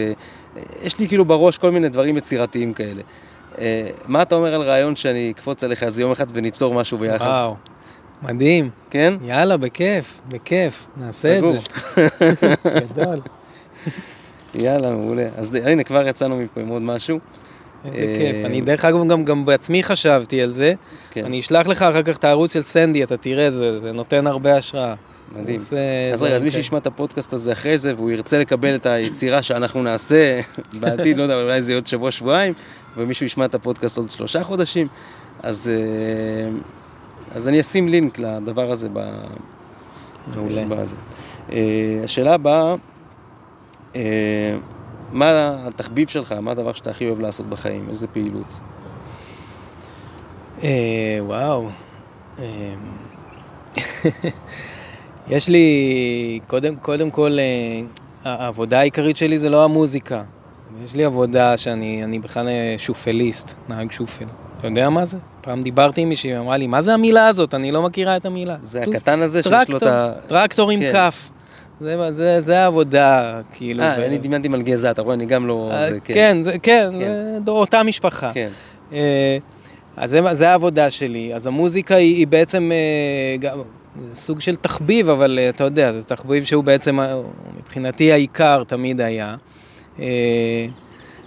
[0.82, 3.02] יש לי כאילו בראש כל מיני דברים יצירתיים כאלה.
[4.06, 7.26] מה אתה אומר על רעיון שאני אקפוץ עליך איזה יום אחד וניצור משהו ביחד?
[7.26, 7.56] וואו,
[8.22, 8.70] מדהים.
[8.90, 9.14] כן?
[9.22, 11.56] יאללה, בכיף, בכיף, נעשה סגור.
[11.56, 12.50] את זה.
[12.92, 13.20] גדול.
[14.54, 15.28] יאללה, מעולה.
[15.36, 17.18] אז הנה, כבר יצאנו מפה עם עוד משהו.
[17.84, 18.36] איזה כיף.
[18.36, 20.72] אה, אני דרך אגב גם, גם בעצמי חשבתי על זה.
[21.10, 21.24] כן.
[21.24, 24.56] אני אשלח לך אחר כך את הערוץ של סנדי, אתה תראה, זה, זה נותן הרבה
[24.56, 24.94] השראה.
[25.32, 25.58] מדהים.
[26.12, 29.42] אז רגע, אז מי שישמע את הפודקאסט הזה אחרי זה, והוא ירצה לקבל את היצירה
[29.42, 30.40] שאנחנו נעשה
[30.80, 32.52] בעתיד, לא יודע, אולי זה יהיה עוד שבוע-שבועיים,
[32.96, 34.86] ומישהו ישמע את הפודקאסט עוד שלושה חודשים,
[35.42, 36.58] אז, אה,
[37.34, 39.10] אז אני אשים לינק לדבר הזה ב...
[40.36, 40.64] מעולה.
[40.64, 40.96] בזה.
[41.52, 42.74] אה, השאלה הבאה,
[45.12, 46.32] מה התחביב שלך?
[46.32, 47.86] מה הדבר שאתה הכי אוהב לעשות בחיים?
[47.90, 48.58] איזה פעילות?
[50.62, 51.68] אה, וואו.
[52.38, 52.74] אה,
[55.28, 57.80] יש לי, קודם, קודם כל, אה,
[58.24, 60.22] העבודה העיקרית שלי זה לא המוזיקה.
[60.84, 62.48] יש לי עבודה שאני בכלל
[62.78, 64.24] שופליסט, נהג שופל.
[64.58, 65.18] אתה יודע מה זה?
[65.40, 67.54] פעם דיברתי עם מישהי, אמרה לי, מה זה המילה הזאת?
[67.54, 68.56] אני לא מכירה את המילה.
[68.62, 70.12] זה הקטן הזה שיש לו את ה...
[70.26, 70.92] טרקטור עם כן.
[70.92, 71.30] כף.
[71.80, 73.82] זה, זה, זה העבודה, כאילו.
[73.82, 74.06] אה, ו...
[74.06, 75.70] אני דמיינתי מלגזה, אתה רואה, אני גם לא...
[75.72, 77.44] אה, זה, כן, כן, זה, כן, כן.
[77.44, 78.30] זה אותה משפחה.
[78.34, 78.48] כן.
[78.92, 79.38] אה,
[79.96, 81.34] אז זה, זה העבודה שלי.
[81.34, 83.58] אז המוזיקה היא, היא בעצם אה, גם
[84.14, 86.98] סוג של תחביב, אבל אתה יודע, זה תחביב שהוא בעצם,
[87.58, 89.36] מבחינתי העיקר תמיד היה.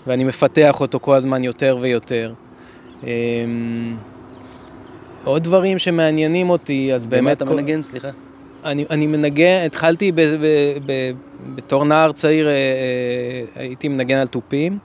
[0.07, 2.33] ואני מפתח אותו כל הזמן יותר ויותר.
[5.23, 7.21] עוד דברים שמעניינים אותי, אז באמת...
[7.21, 8.09] במה אתה מנגן, סליחה?
[8.65, 10.45] אני, אני מנגן, התחלתי ב, ב,
[10.85, 11.11] ב,
[11.55, 14.77] בתור נער צעיר, אה, אה, הייתי מנגן על תופים,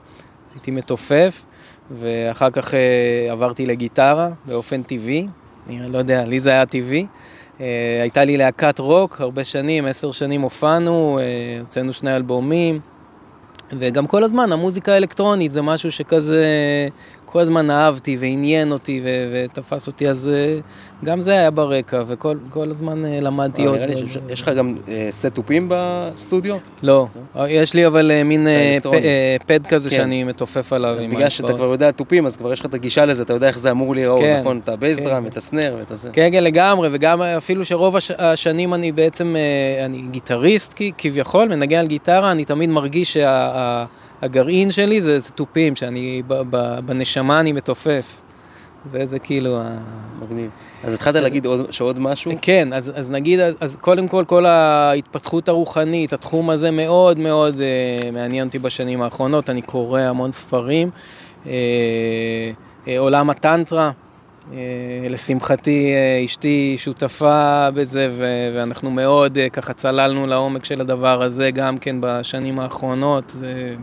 [0.53, 1.45] הייתי מתופף,
[1.91, 5.27] ואחר כך אה, עברתי לגיטרה באופן טבעי,
[5.69, 7.05] אני לא יודע, לי זה היה טבעי.
[8.01, 11.19] הייתה לי להקת רוק הרבה שנים, עשר שנים הופענו,
[11.59, 12.79] הוצאנו שני אלבומים,
[13.71, 16.45] וגם כל הזמן המוזיקה האלקטרונית זה משהו שכזה
[17.29, 20.59] כל הזמן אהבתי ועניין אותי ו- ותפס אותי, אז אה,
[21.05, 22.37] גם זה היה ברקע, וכל
[22.69, 23.79] הזמן אה, למדתי עוד.
[24.29, 26.57] יש לך גם אה, סט תופים בסטודיו?
[26.83, 27.07] לא,
[27.47, 28.47] יש לי אבל מין
[29.45, 29.95] פד כזה כן.
[29.95, 30.95] שאני מתופף עליו.
[30.97, 33.47] אז בגלל שאתה כבר יודע תופים, אז כבר יש לך את הגישה לזה, אתה יודע
[33.47, 34.39] איך זה אמור להיראות, כן.
[34.39, 34.59] נכון?
[34.63, 35.29] את הבייסדראם, כן.
[35.29, 36.09] את הסנר ואת הזה.
[36.13, 39.35] כן, כן, לגמרי, וגם אפילו שרוב השנים אני בעצם,
[39.85, 43.85] אני גיטריסט כביכול, מנגן על גיטרה, אני תמיד מרגיש שה...
[44.21, 48.21] הגרעין שלי זה, זה תופים, שאני, ב, ב, בנשמה אני מתופף.
[48.85, 49.77] זה, זה כאילו ה...
[50.21, 50.49] מגניב.
[50.83, 51.23] אז התחלת אז...
[51.23, 52.31] להגיד עוד, שעוד משהו?
[52.41, 57.61] כן, אז, אז נגיד, אז, אז קודם כל, כל ההתפתחות הרוחנית, התחום הזה מאוד מאוד
[57.61, 60.89] אה, מעניין אותי בשנים האחרונות, אני קורא המון ספרים.
[61.45, 61.51] אה,
[62.87, 63.91] אה, עולם הטנטרה,
[64.53, 64.57] אה,
[65.09, 71.51] לשמחתי אה, אשתי שותפה בזה ו- ואנחנו מאוד אה, ככה צללנו לעומק של הדבר הזה
[71.51, 73.29] גם כן בשנים האחרונות.
[73.29, 73.75] זה אה,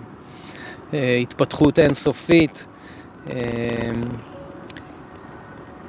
[1.22, 2.66] התפתחות אינסופית.
[3.30, 3.36] אה,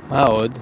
[0.10, 0.58] מה עוד?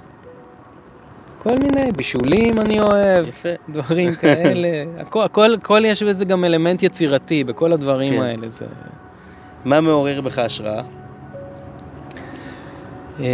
[1.44, 3.50] כל מיני בישולים אני אוהב, יפה.
[3.70, 4.68] דברים כאלה.
[5.00, 8.22] הכל, הכל, הכל יש בזה גם אלמנט יצירתי, בכל הדברים כן.
[8.22, 8.50] האלה.
[8.50, 8.66] זה...
[9.66, 10.82] מה מעורר בך השראה?
[13.20, 13.26] אמ,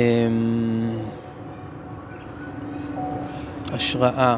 [3.73, 4.37] השראה.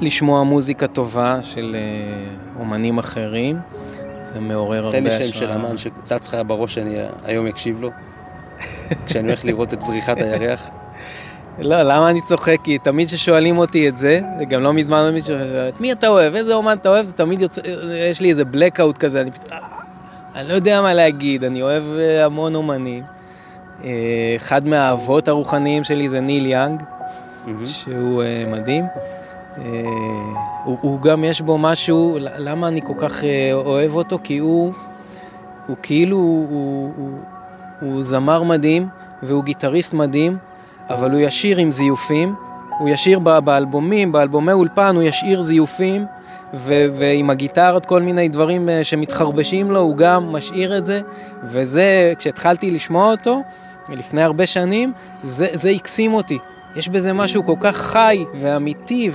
[0.00, 3.58] לשמוע מוזיקה טובה של אה, אומנים אחרים.
[4.32, 5.18] זה מעורר הרבה השראה.
[5.18, 7.90] תן לי שם של אמן שצץ לך בראש שאני היום אקשיב לו,
[9.06, 10.60] כשאני הולך לראות את זריחת הירח.
[11.58, 12.56] לא, למה אני צוחק?
[12.64, 16.34] כי תמיד כששואלים אותי את זה, וגם לא מזמן מישהו שואל, את מי אתה אוהב?
[16.34, 17.06] איזה אומן אתה אוהב?
[17.06, 17.60] זה תמיד יוצא,
[18.10, 19.58] יש לי איזה blackout כזה, אני פתאום,
[20.34, 23.04] אני לא יודע מה להגיד, אני אוהב אה, המון אומנים.
[23.84, 26.82] אה, אחד מהאבות הרוחניים שלי זה ניל יאנג,
[27.64, 28.84] שהוא אה, מדהים.
[30.64, 34.18] הוא, הוא גם יש בו משהו, למה אני כל כך אוהב אותו?
[34.24, 34.72] כי הוא,
[35.66, 37.18] הוא כאילו, הוא, הוא, הוא,
[37.80, 38.88] הוא זמר מדהים
[39.22, 40.36] והוא גיטריסט מדהים,
[40.90, 42.34] אבל הוא ישיר עם זיופים,
[42.78, 46.06] הוא ישיר באלבומים, באלבומי אולפן הוא ישיר זיופים.
[46.54, 51.00] ו- ועם הגיטרות כל מיני דברים אה, שמתחרבשים לו, הוא גם משאיר את זה,
[51.44, 53.42] וזה, כשהתחלתי לשמוע אותו,
[53.88, 54.92] לפני הרבה שנים,
[55.22, 56.38] זה, זה הקסים אותי.
[56.76, 59.10] יש בזה משהו כל כך חי ואמיתי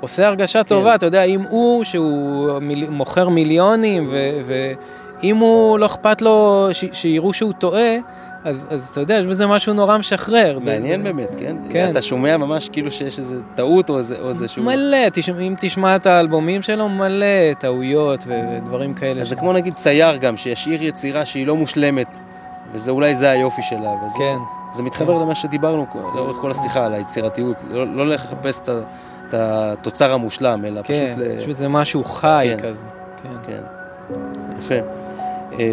[0.00, 0.68] ועושה הרגשה כן.
[0.68, 4.08] טובה, אתה יודע, אם הוא, שהוא מיל, מוכר מיליונים,
[4.46, 7.96] ואם הוא, לא אכפת לו ש- שיראו שהוא טועה,
[8.44, 10.58] אז, אז אתה יודע, יש בזה משהו נורא משחרר.
[10.64, 11.56] מעניין זה, באמת, כן?
[11.70, 11.88] כן?
[11.90, 14.64] אתה שומע ממש כאילו שיש איזה טעות או איזה, או איזה שהוא...
[14.64, 17.26] מלא, תשמע, אם תשמע את האלבומים שלו, מלא
[17.58, 19.20] טעויות ודברים כאלה.
[19.20, 19.30] אז ש...
[19.30, 22.18] זה כמו נגיד צייר גם, שישאיר יצירה שהיא לא מושלמת,
[22.72, 23.90] וזה אולי זה היופי שלה.
[24.06, 24.61] וזה, כן.
[24.72, 25.18] זה מתחבר.
[25.18, 27.56] למה שדיברנו לאורך כל השיחה, על היצירתיות.
[27.70, 28.68] לא, לא לחפש את,
[29.34, 31.24] התוצר המושלם, אלא כן, פשוט...
[31.24, 32.84] כן, יש בזה משהו חי כן, כזה.
[33.22, 33.28] כן.
[33.46, 33.62] כן.
[34.58, 34.74] יפה.
[35.58, 35.66] אה,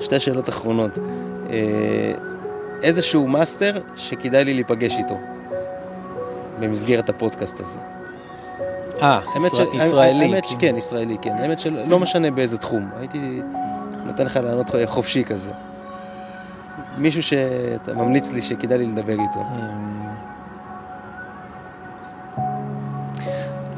[0.00, 0.98] שתי שאלות אחרונות.
[1.50, 2.12] אה,
[2.82, 5.18] איזשהו מאסטר שכדאי לי להיפגש איתו
[6.60, 7.78] במסגרת הפודקאסט הזה.
[9.02, 10.24] אה, ישראל, ישראלי.
[10.24, 10.56] האמת כן.
[10.58, 11.32] כן, ישראלי, כן.
[11.38, 12.90] האמת שלא משנה באיזה תחום.
[13.00, 13.40] הייתי
[14.06, 15.52] נותן לך לענות חופשי כזה.
[16.98, 19.40] מישהו שאתה ממליץ לי שכדאי לי לדבר איתו.
[19.40, 20.00] אמ,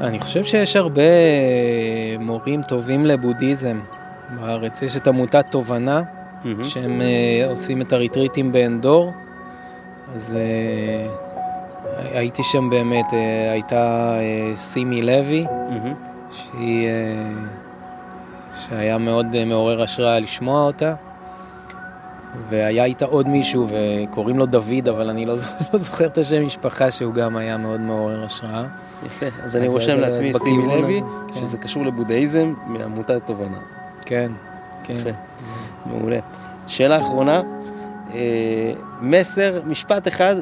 [0.01, 1.01] אני חושב שיש הרבה
[2.19, 3.79] מורים טובים לבודהיזם
[4.39, 4.81] בארץ.
[4.81, 6.63] יש את עמותת תובנה, mm-hmm.
[6.63, 9.13] שהם uh, עושים את הריטריטים באנדור.
[10.15, 13.13] אז uh, הייתי שם באמת, uh,
[13.51, 16.07] הייתה uh, סימי לוי, mm-hmm.
[16.31, 20.95] שהיא, uh, שהיה מאוד uh, מעורר השראה לשמוע אותה.
[22.49, 25.33] והיה איתה עוד מישהו וקוראים לו דוד, אבל אני לא,
[25.73, 28.65] לא זוכר את השם משפחה שהוא גם היה מאוד מעורר השראה.
[29.05, 31.01] יפה, אז, אז אני רושם לעצמי סימי לוי,
[31.33, 31.39] כן.
[31.39, 33.57] שזה קשור לבודהיזם מעמותת תובנה.
[34.05, 34.31] כן,
[34.83, 34.93] כן.
[34.93, 35.09] יפה,
[35.85, 36.19] מעולה.
[36.67, 37.41] שאלה אחרונה,
[38.13, 40.35] אה, מסר, משפט אחד,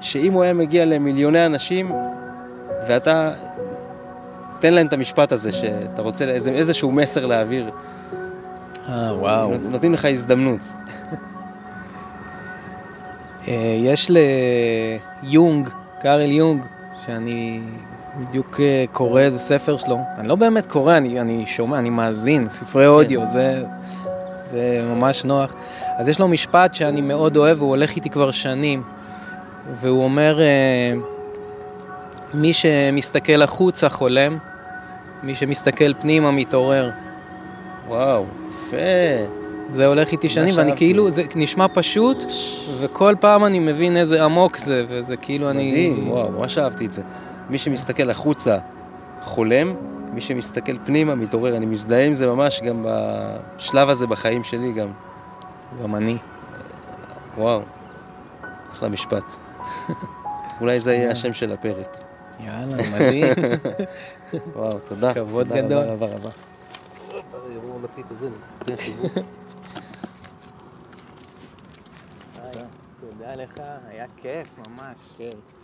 [0.00, 1.92] שאם הוא היה מגיע למיליוני אנשים,
[2.88, 3.32] ואתה,
[4.58, 7.70] תן להם את המשפט הזה, שאתה רוצה איזה, איזשהו מסר להעביר.
[8.88, 9.56] אה, וואו.
[9.58, 10.60] נותנים לך הזדמנות.
[13.48, 14.10] אה, יש
[15.22, 15.68] ליונג,
[16.00, 16.64] קארל יונג,
[17.06, 17.60] שאני
[18.20, 19.98] בדיוק אה, קורא איזה ספר שלו.
[20.18, 23.26] אני לא באמת קורא, אני, אני שומע, אני מאזין, ספרי אודיו, כן.
[23.26, 23.64] זה,
[24.38, 25.54] זה ממש נוח.
[25.98, 28.82] אז יש לו משפט שאני מאוד אוהב, הוא הולך איתי כבר שנים,
[29.72, 30.92] והוא אומר, אה,
[32.34, 34.38] מי שמסתכל החוצה חולם,
[35.22, 36.90] מי שמסתכל פנימה מתעורר.
[37.88, 38.24] וואו,
[38.66, 38.76] יפה.
[39.68, 42.24] זה הולך איתי שנים, ואני כאילו, זה נשמע פשוט,
[42.80, 45.90] וכל פעם אני מבין איזה עמוק זה, וזה כאילו מדהים, אני...
[45.90, 47.02] מדהים, וואו, ממש אהבתי את זה.
[47.50, 48.58] מי שמסתכל החוצה
[49.22, 49.74] חולם,
[50.12, 51.56] מי שמסתכל פנימה מתעורר.
[51.56, 54.88] אני מזדהה עם זה ממש גם בשלב הזה בחיים שלי גם.
[55.82, 56.16] גם אני.
[57.36, 57.60] וואו,
[58.72, 59.36] אחלה משפט.
[60.60, 61.96] אולי זה יהיה השם של הפרק.
[62.44, 63.32] יאללה, מדהים.
[64.56, 65.14] וואו, תודה.
[65.14, 65.62] כבוד גדול.
[65.62, 66.30] תודה רבה רבה.
[73.00, 73.52] תודה לך,
[73.86, 75.08] היה כיף ממש.
[75.18, 75.55] כן.